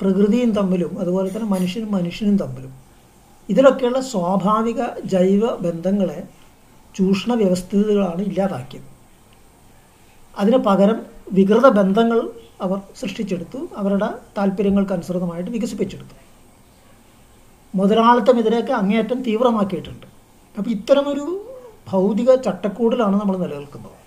പ്രകൃതിയും 0.00 0.50
തമ്മിലും 0.52 0.92
അതുപോലെ 1.02 1.28
തന്നെ 1.36 1.48
മനുഷ്യനും 1.48 1.90
മനുഷ്യനും 1.92 2.36
തമ്മിലും 2.36 2.72
ഇതിലൊക്കെയുള്ള 3.48 4.00
സ്വാഭാവിക 4.12 4.82
ജൈവ 5.14 5.44
ബന്ധങ്ങളെ 5.66 6.18
ചൂഷണ 6.94 7.32
വ്യവസ്ഥിതികളാണ് 7.34 8.20
ഇല്ലാതാക്കിയത്. 8.20 8.88
അതിന് 10.38 10.58
പകരം 10.68 10.98
വികൃത 11.32 11.66
ബന്ധങ്ങൾ 11.80 12.18
അവർ 12.60 12.80
സൃഷ്ടിച്ചെടുത്തു. 13.00 13.68
അവരുടെ 13.76 14.08
താല്പര്യങ്ങൾക്കനുസൃതമായിട്ട് 14.38 15.50
വികസിപ്പിച്ചെടുത്തു. 15.50 16.14
മുതലാളിത്തം 17.74 18.38
ഇതിനെയൊക്കെ 18.38 18.72
അങ്ങേയറ്റം 18.72 19.22
തീവ്രമാക്കിയിട്ടുണ്ട്. 19.22 20.06
അപ്പോൾ 20.58 20.70
ഇത്തരമൊരു 20.70 21.52
ഭൗതിക 21.88 22.34
ചട്ടക്കൂടിലാണ് 22.34 23.20
നമ്മൾ 23.20 23.36
നിലനിൽക്കുന്നത്. 23.36 24.06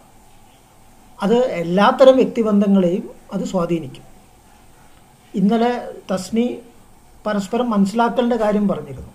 അത് 1.21 1.35
എല്ലാത്തരം 1.35 2.15
വ്യക്തിബന്ധങ്ങളെയും 2.15 3.09
അത് 3.33 3.43
സ്വാധീനിക്കും. 3.43 4.03
ഇന്നലെ 5.35 5.91
തസ്നി 6.12 6.59
പരസ്പരം 7.25 7.69
മനസ്സിലാക്കലിന്റെ 7.69 8.35
കാര്യം 8.35 8.67
പറഞ്ഞിരുന്നു. 8.67 9.09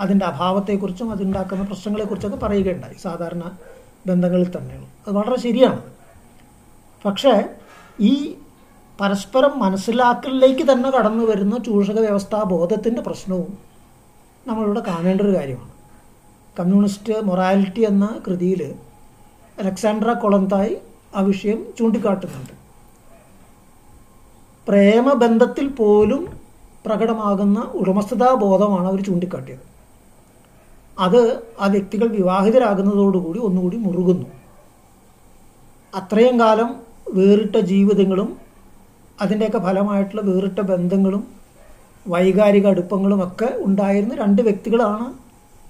അതിന്റെ 0.00 0.26
അഭാവത്തെക്കുറിച്ചും 0.26 1.10
അതുണ്ടാക്കുന്ന 1.10 1.64
പ്രശ്നങ്ങളെക്കുറിച്ചൊക്കെ 1.64 2.36
പറയുകയുണ്ടായി. 2.36 2.94
സാധാരണ 2.94 3.56
ബന്ധങ്ങളിൽ 4.06 4.56
തന്നെയാണ് 4.56 4.86
അത് 5.06 5.14
വളരെ 5.14 5.38
ശരിയാണ്. 5.38 5.82
പക്ഷേ 7.04 7.44
ഈ 8.00 8.34
പരസ്പരം 9.00 9.58
മനസ്സിലാക്കലിലേക്ക് 9.58 10.72
തന്നെ 10.72 10.90
കടന്നു 10.90 11.24
വരുന്ന 11.24 11.58
ചൂഷക 11.58 12.00
വ്യവസ്ഥാ 12.00 12.42
ബോധത്തിന്റെ 12.42 13.02
പ്രശ്നവും 13.02 13.58
നമ്മളിവിടെ 14.46 14.80
കാണേണ്ട 14.80 15.20
ഒരു 15.20 15.36
കാര്യമാണ്. 15.36 15.72
കമ്മ്യൂണിസ്റ്റ് 16.60 17.24
മൊറാലിറ്റി 17.24 17.80
എന്ന 17.80 18.20
കൃതിയിൽ 18.26 18.74
അലക്സാണ്ട്ര 19.58 20.12
കൊളന്തായി 20.12 20.76
ആ 21.16 21.20
വിഷയം 21.20 21.66
ചൂണ്ടിക്കാട്ടുന്നുണ്ട്. 21.78 22.52
പ്രേമബന്ധത്തിൽ 24.68 25.68
പോലും 25.68 26.40
പ്രകടമാകുന്ന 26.86 27.58
ഉടമസ്ഥതാ 27.60 28.34
ബോധമാണ് 28.34 28.88
അവർ 28.88 29.04
ചൂണ്ടിക്കാട്ടിയത്. 29.04 29.64
അത് 30.98 31.42
ആ 31.60 31.66
വ്യക്തികൾ 31.66 32.06
വിവാഹിതരാകുന്നതോടുകൂടി 32.06 33.38
ഒന്നുകൂടി 33.38 33.76
മുറുകുന്നു. 33.76 34.26
അത്രയും 35.94 36.40
കാലം 36.40 36.76
വേറിട്ട 37.14 37.56
ജീവിതങ്ങളും 37.56 38.45
അതിന്റെയൊക്കെ 39.20 39.60
ഫലമായിട്ടുള്ള 39.66 40.22
വേറിട്ട 40.30 40.60
ബന്ധങ്ങളും 40.70 41.22
വൈകാരിക 42.06 42.66
അടുപ്പങ്ങളും 42.66 43.20
ഒക്കെ 43.26 43.48
ഉണ്ടായിരുന്ന 43.66 44.14
രണ്ട് 44.14 44.42
വ്യക്തികളാണ് 44.42 45.06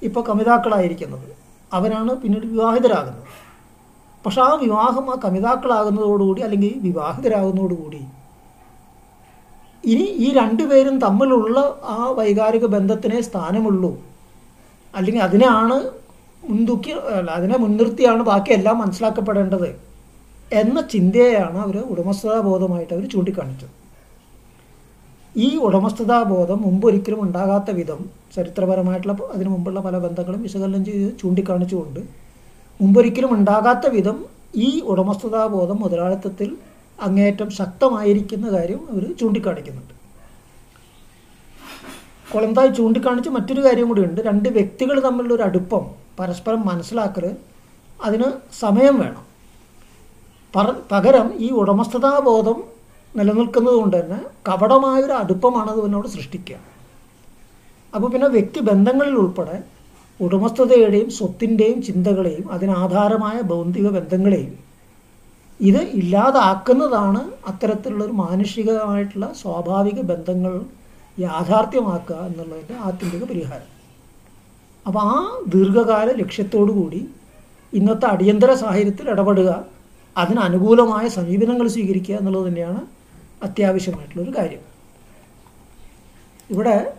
ഇപ്പോൾ 0.07 0.23
കമിതാക്കളായിരിക്കുന്നത്. 0.29 1.29
അവരാണ് 1.73 2.13
പിന്നീട് 2.23 2.47
വിവാഹിതരാകുന്നത്. 2.47 3.23
പക്ഷെ 4.25 4.41
ആ 4.41 4.53
വിവാഹം 4.65 5.07
ആ 5.13 5.17
കമിതാക്കളാകുന്നതോടുകൂടി 5.25 6.41
അല്ലെങ്കിൽ 6.47 6.73
വിവാഹിതരാകുന്നതോടുകൂടി 6.87 8.01
ഇനി 9.85 10.07
ഈ 10.25 10.29
രണ്ടുപേരും 10.33 10.97
തമ്മിലുള്ള 10.99 11.59
ആ 11.97 11.99
വൈകാരിക 12.19 12.67
ബന്ധത്തിനെ 12.67 13.19
സ്ഥാനമുള്ളൂ. 13.21 13.93
അല്ലെങ്കിൽ 14.95 15.23
അതിനെയാണ് 15.23 15.77
മുൻതൂക്കി 16.49 16.93
അതിനെ 17.37 17.57
മുൻനിർത്തിയാണ് 17.65 18.23
ബാക്കിയെല്ലാം 18.23 18.77
മനസ്സിലാക്കപ്പെടേണ്ടത്. 18.79 19.69
എന്ന 20.53 20.81
ചിന്തയെയാണ് 20.81 21.59
അവർ 21.59 21.77
ഉടമസ്ഥതാബോധമായിട്ട് 21.79 22.95
അവർ 22.95 23.09
ചൂണ്ടിക്കാണിച്ചത്. 23.09 23.73
ഈ 25.37 25.57
ഉടമസ്ഥതാബോധം 25.57 26.63
മുമ്പൊരിക്കലും 26.63 27.23
ഉണ്ടാകാത്ത 27.23 27.71
വിധം 27.71 28.11
ചരിത്രപരമായിട്ടുള്ള 28.35 29.17
അതിനു 29.35 29.49
മുമ്പുള്ള 29.49 29.81
പല 29.81 29.99
ബന്ധങ്ങളും 29.99 30.43
വിശകലനം 30.43 30.85
ചെയ്ത് 30.85 31.19
ചൂണ്ടിക്കാണിച്ചുകൊണ്ട് 31.19 32.01
മുമ്പൊരിക്കലും 32.81 33.33
ഉണ്ടാകാത്ത 33.35 33.87
വിധം 33.87 34.25
ഈ 34.57 34.81
ഉടമസ്ഥതാബോധം 34.81 35.77
മുതലാളിത്തത്തിൽ 35.77 36.57
അങ്ങേയറ്റം 36.99 37.51
ശക്തമായിരിക്കുന്ന 37.51 38.47
കാര്യം 38.49 38.81
അവർ 38.91 39.15
ചൂണ്ടിക്കാണിക്കുന്നുണ്ട്. 39.21 39.95
കൊളന്തായി 42.33 42.69
ചൂണ്ടിക്കാണിച്ച് 42.69 43.31
മറ്റൊരു 43.31 43.65
കാര്യം 43.65 43.89
കൂടിയുണ്ട് 43.89 44.21
രണ്ട് 44.21 44.49
വ്യക്തികൾ 44.49 45.01
തമ്മിലുള്ള 45.01 45.35
ഒരു 45.35 45.43
അടുപ്പം 45.43 45.85
പരസ്പരം 46.19 46.61
മനസ്സിലാക്കൽ 46.67 47.37
അതിന് 48.05 48.33
സമയം 48.61 48.99
വേണം. 49.01 49.25
പകരം 50.55 51.27
ഈ 51.47 51.49
ഉടമസ്ഥതാബോധം 51.61 52.59
നിലനിൽക്കുന്നത് 53.15 53.77
കൊണ്ട് 53.81 53.97
തന്നെ 53.97 54.21
കപടമായൊരു 54.49 55.15
അടുപ്പമാണ് 55.23 55.71
അത് 55.73 55.81
എന്നോട് 55.87 56.09
സൃഷ്ടിക്കുക. 56.15 56.57
അപ്പോൾ 57.93 58.09
പിന്നെ 58.13 58.29
വ്യക്തി 58.37 58.61
ബന്ധങ്ങളിൽ 58.71 59.15
ഉൾപ്പെടെ 59.23 59.57
ഉടമസ്ഥതയുടെയും 60.21 61.11
സ്വത്തിന്റെയും 61.19 61.79
ചിന്തകളെയും 61.89 62.45
അതിനാധാരമായ 62.55 63.39
ഭൗതിക 63.51 63.87
ബന്ധങ്ങളെയും 63.99 64.55
ഇത് 65.61 65.83
ഇല്ലാതാക്കുന്നതാണ് 66.01 67.23
അത്തരത്തിലുള്ള 67.51 68.03
ഒരു 68.05 68.15
മാനുഷികമായിട്ടുള്ള 68.25 69.27
സ്വാഭാവിക 69.43 70.01
ബന്ധങ്ങൾ 70.11 70.55
യാഥാർത്ഥ്യമാക്കുക 71.19 72.19
എന്നുള്ളതിന്റെ 72.29 72.77
ആത്യന്തിക 72.87 73.25
പരിഹാരം. 73.31 73.71
അപ്പോൾ 74.87 75.03
ആ 75.13 75.15
ദീർഘകാല 75.55 76.09
ലക്ഷ്യത്തോടു 76.23 76.73
കൂടി 76.73 77.01
ഇന്നത്തെ 77.73 78.07
അടിയന്തര 78.15 78.51
സാഹചര്യത്തിൽ 78.65 79.07
ഇടപെടുക 79.15 79.51
അതിന് 80.17 80.41
അനുകൂലമായ 80.41 81.09
സമീപനങ്ങൾ 81.09 81.67
സ്വീകരിക്കുക 81.69 82.15
എന്നുള്ളത് 82.15 82.49
തന്നെയാണ് 82.49 82.81
അത്യാവശ്യമായിട്ടുള്ളൊരു 83.43 84.33
കാര്യം. 84.39 84.63
ഇവിടെ 86.51 86.95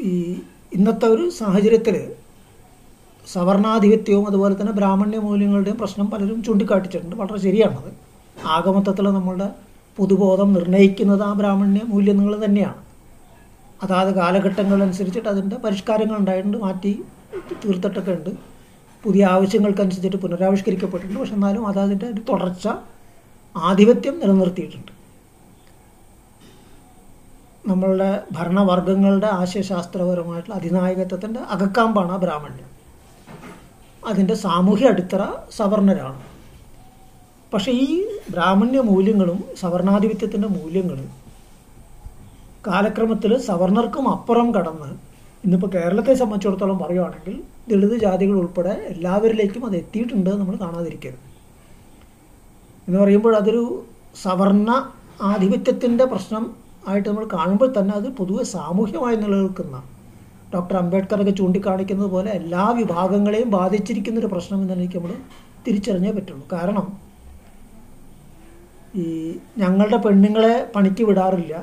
ഈ 0.00 0.40
ഇന്നത്തെ 0.72 1.06
ഒരു 1.06 1.30
സാഹചര്യത്തിൽ 1.30 1.96
സവർണാധിപത്യവും 3.26 4.26
അതുപോലെ 4.26 4.54
തന്നെ 4.60 4.72
ബ്രാഹ്മണ്യ 4.72 5.18
മൂല്യങ്ങളുടെയും 5.18 5.78
പ്രശ്നം 5.78 6.06
പലരും 6.10 6.42
ചൂണ്ടിക്കാട്ടിച്ചിട്ടുണ്ട്. 6.42 7.16
വളരെ 7.16 7.38
ശരിയാണത്. 7.38 7.90
ആഗമത്തത്തിൽ 8.46 9.04
നമ്മളുടെ 9.04 9.48
പുതുബോധം 9.98 10.52
നിർണയിക്കുന്നത് 10.52 11.22
ആ 11.22 11.32
ബ്രാഹ്മണ്യ 11.32 11.80
മൂല്യങ്ങൾ 11.84 12.44
തന്നെയാണ്. 12.44 12.82
അതാത് 13.82 14.14
കാലഘട്ടങ്ങളനുസരിച്ചിട്ട് 14.14 15.28
അതിന്റെ 15.28 15.56
പരിഷ്കാരങ്ങൾ 15.56 16.16
ഉണ്ടായിട്ടുണ്ട് 16.18 16.58
മാറ്റി 16.58 17.04
തീർത്തിട്ടൊക്കെ 17.64 18.12
ഉണ്ട്. 18.12 18.30
പുതിയ 19.04 19.24
ആവശ്യങ്ങൾക്കനുസരിച്ചിട്ട് 19.24 20.16
പുനരാവിഷ്കരിക്കപ്പെട്ടിട്ടുണ്ട്. 20.16 21.20
പക്ഷെ 21.20 21.34
എന്നാലും 21.34 21.66
അതതിന്റെ 21.66 22.06
ഒരു 22.06 22.20
തുടർച്ച 22.28 22.68
ആധിപത്യം 23.56 24.18
നിലനിർത്തിയിട്ടുണ്ട്. 24.18 24.92
നമ്മളുടെ 27.66 28.22
ഭരണവർഗങ്ങളുടെ 28.32 29.26
ആശയശാസ്ത്രപരമായിട്ടുള്ള 29.26 30.54
അധിനായകത്വത്തിന്റെ 30.54 31.40
അകക്കാമ്പാണ് 31.40 32.12
ആ 32.12 32.16
ബ്രാഹ്മണ്യം. 32.16 32.68
അതിന്റെ 34.06 34.34
സാമൂഹ്യ 34.34 34.86
അടിത്തറ 34.86 35.22
സവർണരാണ്. 35.56 36.20
പക്ഷേ 37.54 37.72
ഈ 37.72 38.04
ബ്രാഹ്മണ്യ 38.30 38.80
മൂല്യങ്ങളും 38.80 39.44
സവർണാധിപത്യത്തിന്റെ 39.60 40.48
മൂല്യങ്ങളും 40.48 41.10
കാലക്രമത്തിൽ 42.66 43.38
സവർണർക്കും 43.38 44.08
അപ്പുറം 44.08 44.54
കടന്ന് 44.54 44.90
ഇന്നിപ്പോൾ 45.44 45.70
കേരളത്തെ 45.76 46.12
സംബന്ധിച്ചിടത്തോളം 46.20 46.78
പറയുകയാണെങ്കിൽ 46.78 47.34
ദളിത് 47.70 47.96
ജാതികൾ 48.04 48.36
ഉൾപ്പെടെ 48.42 48.74
എല്ലാവരിലേക്കും 48.92 49.62
അത് 49.66 49.76
എത്തിയിട്ടുണ്ട് 49.82 50.30
നമ്മൾ 50.40 50.54
കാണാതിരിക്കരുത്. 50.64 51.24
എന്ന് 52.86 52.98
പറയുമ്പോൾ 53.02 53.34
അതൊരു 53.40 53.62
സവർണ 54.24 54.70
ആധിപത്യത്തിന്റെ 55.32 56.04
പ്രശ്നം 56.12 56.44
ആയിട്ട് 56.88 57.08
നമ്മൾ 57.08 57.24
കാണുമ്പോൾ 57.36 57.68
തന്നെ 57.78 57.92
അത് 58.00 58.08
പൊതുവെ 58.18 58.44
സാമൂഹ്യമായി 58.54 59.16
നിലനിൽക്കുന്ന 59.22 59.76
ഡോക്ടർ 60.54 60.76
അംബേദ്കറൊക്കെ 60.76 61.34
ചൂണ്ടിക്കാണിക്കുന്നത് 61.40 62.10
പോലെ 62.14 62.30
എല്ലാ 62.40 62.64
വിഭാഗങ്ങളെയും 62.78 63.48
ബാധിച്ചിരിക്കുന്ന 63.56 64.20
ഒരു 64.22 64.30
പ്രശ്നം 64.34 64.58
എന്ന് 64.62 64.74
എനിക്ക് 64.74 64.98
നമ്മൾ 64.98 65.12
തിരിച്ചറിഞ്ഞേ 65.66 66.12
പറ്റുള്ളൂ. 66.16 66.44
കാരണം 66.52 66.86
ഈ 69.02 69.06
ഞങ്ങളുടെ 69.62 69.98
പെണ്ണുങ്ങളെ 70.04 70.54
പണിക്ക് 70.74 71.04
വിടാറില്ല 71.08 71.54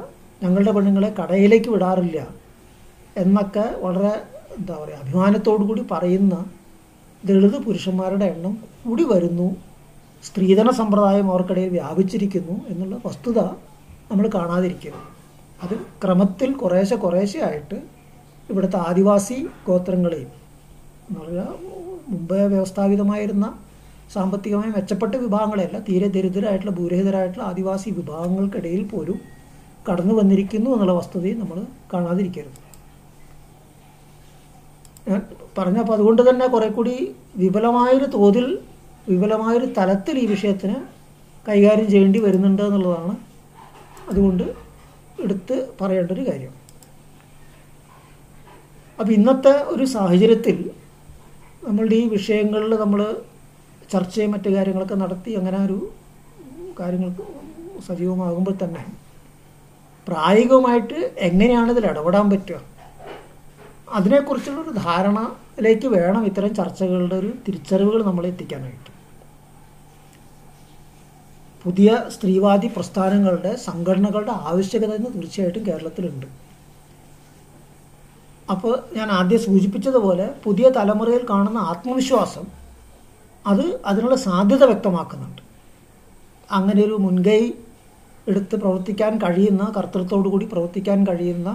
ഞങ്ങളുടെ 0.44 0.72
പെണ്ണുങ്ങളെ 0.72 1.10
കടയിലേക്ക് 1.20 1.70
വിടാറില്ല 1.76 2.20
എന്നൊക്കെ 3.16 3.66
വളരെ 3.84 4.14
എന്താ 4.58 4.76
പറയുക 4.82 5.02
അഭിമാനത്തോടു 5.04 5.64
കൂടി 5.64 5.84
പറയുന്ന 5.92 6.36
ദളിത് 7.24 7.58
പുരുഷന്മാരുടെ 7.66 8.26
എണ്ണം 8.26 8.54
കൂടി 8.86 9.04
വരുന്നു. 9.04 9.48
സ്ത്രീധന 10.24 10.70
സമ്പ്രദായം 10.80 11.28
അവർക്കിടയിൽ 11.32 11.70
വ്യാപിച്ചിരിക്കുന്നു 11.70 12.56
എന്നുള്ള 12.72 12.96
വസ്തുത 13.06 13.40
നമ്മൾ 14.12 14.26
കാണാതിരിക്കുന്നു 14.28 15.02
അത് 15.64 15.76
ക്രമത്തിൽ 16.04 16.50
കുറേശ്ശെ 16.54 16.96
കുറേശ്ശെ 16.96 17.40
ആയിട്ട് 17.40 17.78
ഇവിടുത്തെ 18.50 18.78
ആദിവാസി 18.90 19.38
ഗോത്രങ്ങളെയും 19.68 20.32
മുമ്പേ 22.10 22.42
വ്യവസ്ഥാപിതമായിരുന്ന 22.48 23.46
സാമ്പത്തികമായി 24.14 24.72
മെച്ചപ്പെട്ട 24.72 25.14
വിഭാഗങ്ങളെയല്ല 25.16 25.78
തീരെ 25.88 26.08
ദരിദ്രരായിട്ടുള്ള 26.08 26.74
ഭൂരഹിതരായിട്ടുള്ള 26.76 27.46
ആദിവാസി 27.46 27.90
വിഭാഗങ്ങൾക്കിടയിൽ 27.90 28.84
പോലും 28.88 29.18
കടന്നു 29.90 30.14
വന്നിരിക്കുന്നു 30.14 30.70
എന്നുള്ള 30.72 30.94
വസ്തുതയും 30.94 31.40
നമ്മൾ 31.40 31.58
കാണാതിരിക്കരുത്. 31.94 32.60
ഞാൻ 35.08 35.22
പറഞ്ഞപ്പോൾ 35.58 35.94
അതുകൊണ്ട് 35.94 36.22
തന്നെ 36.30 36.46
കുറെ 36.48 36.68
കൂടി 36.68 36.96
വിപുലമായൊരു 37.42 38.06
തോതിൽ 38.16 38.46
വിപുലമായൊരു 39.10 39.68
തലത്തിൽ 39.78 40.16
ഈ 40.24 40.26
വിഷയത്തിന് 40.26 40.78
കൈകാര്യം 41.48 41.88
ചെയ്യേണ്ടി 41.90 42.20
വരുന്നുണ്ട് 42.20 42.64
എന്നുള്ളതാണ് 42.68 43.16
അതുകൊണ്ട് 44.10 44.46
എടുത്ത് 45.24 45.56
പറയേണ്ട 45.82 46.12
ഒരു 46.12 46.24
കാര്യം. 46.30 46.54
അപ്പം 49.00 49.14
ഇന്നത്തെ 49.14 49.54
ഒരു 49.74 49.86
സാഹചര്യത്തിൽ 49.96 50.58
നമ്മളുടെ 51.68 51.96
ഈ 51.96 52.06
വിഷയങ്ങളിൽ 52.08 52.74
നമ്മൾ 52.84 53.02
ചർച്ചയും 53.94 54.32
മറ്റു 54.32 54.50
കാര്യങ്ങളൊക്കെ 54.50 54.98
നടത്തി 55.04 55.32
അങ്ങനെ 55.40 55.58
ഒരു 55.66 55.78
കാര്യങ്ങൾക്ക് 56.80 57.26
സജീവമാകുമ്പോൾ 57.88 58.56
തന്നെ 58.64 58.84
പ്രായോഗികമായിട്ട് 60.08 61.00
എങ്ങനെയാണ് 61.28 61.70
ഇതിൽ 61.72 61.86
ഇടപെടാൻ 61.92 62.26
പറ്റുക? 62.30 62.60
അതിനെക്കുറിച്ചുള്ളൊരു 63.98 64.72
ധാരണയിലേക്ക് 64.86 65.88
വേണം 65.96 66.24
ഇത്തരം 66.30 66.52
ചർച്ചകളുടെ 66.56 67.16
ഒരു 67.16 67.30
തിരിച്ചറിവുകൾ 67.46 68.02
നമ്മൾ 68.04 68.24
എത്തിക്കാനായിട്ട്. 68.32 68.92
പുതിയ 71.64 71.92
സ്ത്രീവാദി 72.16 72.68
പ്രസ്ഥാനങ്ങളുടെ 72.76 73.52
സംഘടനകളുടെ 73.68 74.34
ആവശ്യകത 74.50 74.92
എന്ന് 75.00 75.12
തീർച്ചയായിട്ടും 75.14 75.64
കേരളത്തിലുണ്ട്. 75.68 76.28
അപ്പോൾ 78.54 78.74
ഞാൻ 78.98 79.10
ആദ്യം 79.12 79.42
സൂചിപ്പിച്ചതുപോലെ 79.46 80.26
പുതിയ 80.44 80.66
തലമുറയിൽ 80.70 81.24
കാണുന്ന 81.30 81.60
ആത്മവിശ്വാസം 81.72 82.46
അത് 83.46 83.66
അതിനുള്ള 83.86 84.18
സാധ്യത 84.28 84.64
വ്യക്തമാക്കുന്നുണ്ട്. 84.64 85.42
അങ്ങനെ 86.50 86.82
ഒരു 86.84 86.98
മുൻകൈ 87.06 87.42
എടുത്ത് 88.28 88.56
പ്രവർത്തിക്കാൻ 88.56 89.14
കഴിയുന്ന 89.24 89.64
കർത്തൃത്വത്തോടു 89.78 90.30
കൂടി 90.30 90.46
പ്രവർത്തിക്കാൻ 90.46 91.00
കഴിയുന്ന 91.08 91.50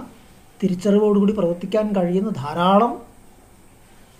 തിരിച്ചറിവോടുകൂടി 0.61 1.33
പ്രവർത്തിക്കാൻ 1.39 1.85
കഴിയുന്ന 1.97 2.31
ധാരാളം 2.41 2.91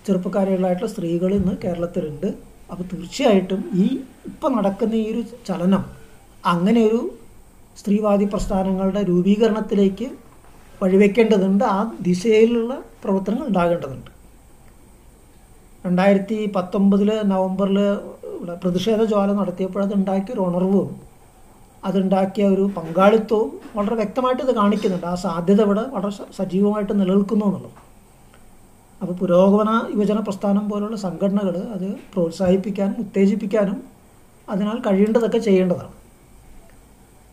ചെറുപ്പക്കാരികളായിട്ടുള്ള 0.05 0.89
സ്ത്രീകൾ 0.93 1.31
ഇന്ന് 1.39 1.53
കേരളത്തിലുണ്ട്. 1.63 2.29
അപ്പോൾ 2.71 2.85
തീർച്ചയായിട്ടും 2.91 3.61
ഈ 3.83 3.85
ഇപ്പം 4.29 4.51
നടക്കുന്ന 4.57 4.93
ഈ 5.01 5.05
ഒരു 5.13 5.21
ചലനം 5.49 5.83
അങ്ങനെ 6.53 6.81
ഒരു 6.89 7.01
സ്ത്രീവാദി 7.79 8.25
പ്രസ്ഥാനങ്ങളുടെ 8.33 9.01
രൂപീകരണത്തിലേക്ക് 9.09 10.07
വഴിവെക്കേണ്ടതുണ്ട്. 10.81 11.63
ആ 11.75 11.79
ദിശയിലുള്ള 12.07 12.73
പ്രവർത്തനങ്ങൾ 13.03 13.45
ഉണ്ടാകേണ്ടതുണ്ട്. 13.51 14.09
രണ്ടായിരത്തി 15.85 16.37
പത്തൊമ്പതിൽ 16.55 17.09
നവംബറിൽ 17.33 17.77
പ്രതിഷേധ 18.63 19.01
ജ്വാല 19.11 19.29
നടത്തിയപ്പോൾ 19.39 19.81
അത് 19.85 19.93
ഉണ്ടാക്കിയൊരു 19.99 20.41
ഉണർവും 20.47 20.89
അതുണ്ടാക്കിയ 21.83 22.45
ഒരു 22.55 22.63
പങ്കാളിത്തവും 22.77 23.51
വളരെ 23.77 23.95
വ്യക്തമായിട്ട് 23.95 24.41
ഇത് 24.43 24.53
കാണിക്കുന്നുണ്ട്. 24.55 25.07
ആ 25.11 25.15
സാധ്യത 25.25 25.61
ഇവിടെ 25.67 25.83
വളരെ 25.95 26.11
സജീവമായിട്ട് 26.39 26.93
നിലനിൽക്കുന്നു 27.01 27.45
എന്നുള്ളത്. 27.45 27.77
അപ്പോൾ 29.01 29.15
പുരോഗമന 29.21 29.71
യുവജന 29.93 30.19
പ്രസ്ഥാനം 30.19 30.65
പോലുള്ള 30.69 30.97
സംഘടനകൾ 31.05 31.55
അത് 31.75 31.87
പ്രോത്സാഹിപ്പിക്കാനും 32.13 32.97
ഉത്തേജിപ്പിക്കാനും 33.03 33.77
അതിനാൽ 34.49 34.77
കഴിയേണ്ടതൊക്കെ 34.87 35.39
ചെയ്യേണ്ടതാണ്. 35.47 35.93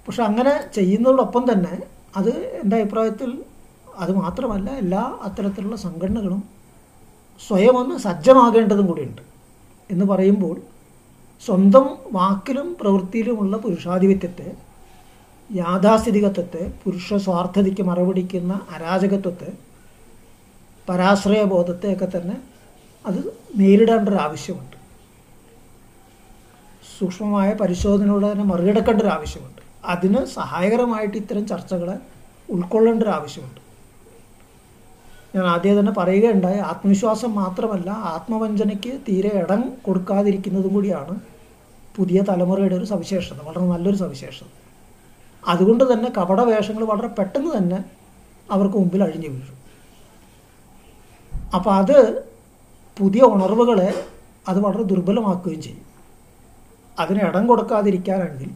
പക്ഷെ 0.06 0.22
അങ്ങനെ 0.22 0.54
ചെയ്യുന്നതോടൊപ്പം 0.76 1.44
തന്നെ 1.52 1.74
അത് 2.18 2.32
എന്റെ 2.62 2.76
അഭിപ്രായത്തിൽ 2.80 3.30
അത് 3.98 4.12
മാത്രമല്ല 4.12 4.68
എല്ലാ 4.82 5.02
അത്തരത്തിലുള്ള 5.26 5.76
സംഘടനകളും 5.76 6.40
സ്വയം 7.40 7.74
ഒന്ന് 7.78 7.96
സജ്ജമാകേണ്ടതും 7.98 8.86
കൂടിയുണ്ട് 8.86 9.22
എന്ന് 9.90 10.04
പറയുമ്പോൾ 10.04 10.56
സ്വന്തം 11.42 11.86
വാക്കിലും 12.12 12.68
പ്രവൃത്തിയിലുമുള്ള 12.74 13.56
പുരുഷാധിപത്യത്തെ 13.56 14.48
യാഥാസ്ഥിതികത്വത്തെ 15.50 16.64
പുരുഷ 16.82 17.14
സ്വാർത്ഥതയ്ക്ക് 17.16 17.82
മറുപടിക്കുന്ന 17.82 18.54
അരാജകത്വത്തെ 18.74 19.50
പരാശ്രയബോധത്തെയൊക്കെ 20.88 22.08
തന്നെ 22.08 22.36
അത് 23.04 23.20
നേരിടേണ്ട 23.58 24.08
ഒരു 24.08 24.18
ആവശ്യമുണ്ട് 24.18 24.76
സൂക്ഷ്മമായ 26.92 27.48
പരിശോധനയോടെ 27.54 28.28
തന്നെ 28.28 28.44
മറികടക്കേണ്ട 28.44 29.00
ഒരു 29.00 29.08
ആവശ്യമുണ്ട് 29.08 29.62
അതിന് 29.84 30.20
സഹായകരമായിട്ട് 30.32 31.16
ഇത്തരം 31.16 31.44
ചർച്ചകളെ 31.46 31.96
ഉൾക്കൊള്ളേണ്ട 32.48 33.02
ഒരു 33.02 33.12
ആവശ്യമുണ്ട് 33.14 33.60
ഞാൻ 35.34 35.44
ആദ്യം 35.46 35.80
തന്നെ 35.80 35.92
പറയുകയുണ്ടായി 35.92 36.58
ആത്മവിശ്വാസം 36.58 37.34
മാത്രമല്ല 37.34 37.90
ആത്മവഞ്ചനയ്ക്ക് 37.90 38.92
തീരെ 39.08 39.32
ഇടം 39.42 39.60
കൊടുക്കാതിരിക്കുന്നതും 39.86 40.72
കൂടിയാണ് 40.74 41.14
പുതിയ 41.96 42.18
തലമുറയുടെ 42.20 42.74
ഒരു 42.74 42.84
സവിശേഷത 42.84 43.38
വളരെ 43.42 43.64
നല്ലൊരു 43.64 43.96
സവിശേഷത. 43.96 44.48
അതുകൊണ്ട് 45.48 45.84
തന്നെ 45.92 46.08
കപട 46.18 46.40
വേഷങ്ങൾ 46.40 46.84
വളരെ 46.84 47.08
പെട്ടെന്ന് 47.08 47.50
തന്നെ 47.58 47.78
അവർക്ക് 48.50 48.76
മുമ്പിൽ 48.76 49.02
അഴിഞ്ഞു 49.02 49.28
വീഴും. 49.28 49.56
അപ്പോൾ 51.54 51.72
അത് 51.74 51.96
പുതിയ 52.96 53.22
ഉണർവുകളെ 53.34 53.90
അത് 54.48 54.58
വളരെ 54.58 54.82
ദുർബലമാക്കുകയും 54.82 55.62
ചെയ്യും. 55.62 55.84
അതിന് 56.98 57.20
ഇടം 57.20 57.46
കൊടുക്കാതിരിക്കാനാണെങ്കിൽ 57.46 58.50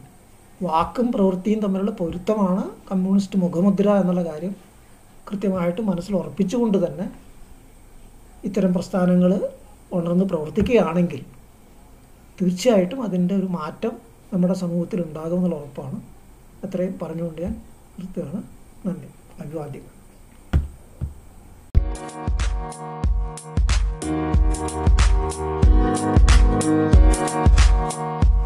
വാക്കും 0.63 1.11
പ്രവൃത്തിയും 1.11 1.59
തമ്മിലുള്ള 1.59 1.91
പൊരുത്തമാണ് 1.91 2.63
കമ്മ്യൂണിസ്റ്റ് 2.91 3.39
മുഖമുദ്ര 3.39 3.89
എന്നുള്ള 4.01 4.21
കാര്യം 4.21 4.53
കൃത്യമായിട്ട് 5.27 5.81
മനസ്സിൽ 5.81 6.15
ഉറപ്പിച്ചുകൊണ്ട് 6.15 6.77
തന്നെ 6.85 7.05
ഇത്തരം 8.45 8.73
പ്രസ്ഥാനങ്ങൾ 8.73 9.31
ഉണർന്ന് 9.93 10.25
പ്രവർത്തിക്കുകയാണെങ്കിൽ 10.25 11.21
തീർച്ചയായിട്ടും 12.41 13.03
അതിന്റെ 13.03 13.35
ഒരു 13.35 13.45
മാറ്റം 13.45 13.93
നമ്മുടെ 14.33 14.53
സമൂഹത്തിൽ 14.53 15.01
ഉണ്ടാകുമെന്നുള്ള 15.01 15.55
ഉറപ്പാണ്. 15.55 15.97
അത്രയും 16.65 16.99
പറഞ്ഞുകൊണ്ട് 17.01 17.41
ഞാൻ 17.41 17.55
നിർത്തുകയാണ്. 17.99 18.43
നന്ദി. 18.87 19.09
അഭിവാദ്യങ്ങൾ 19.41 19.91
Thank 27.65 28.42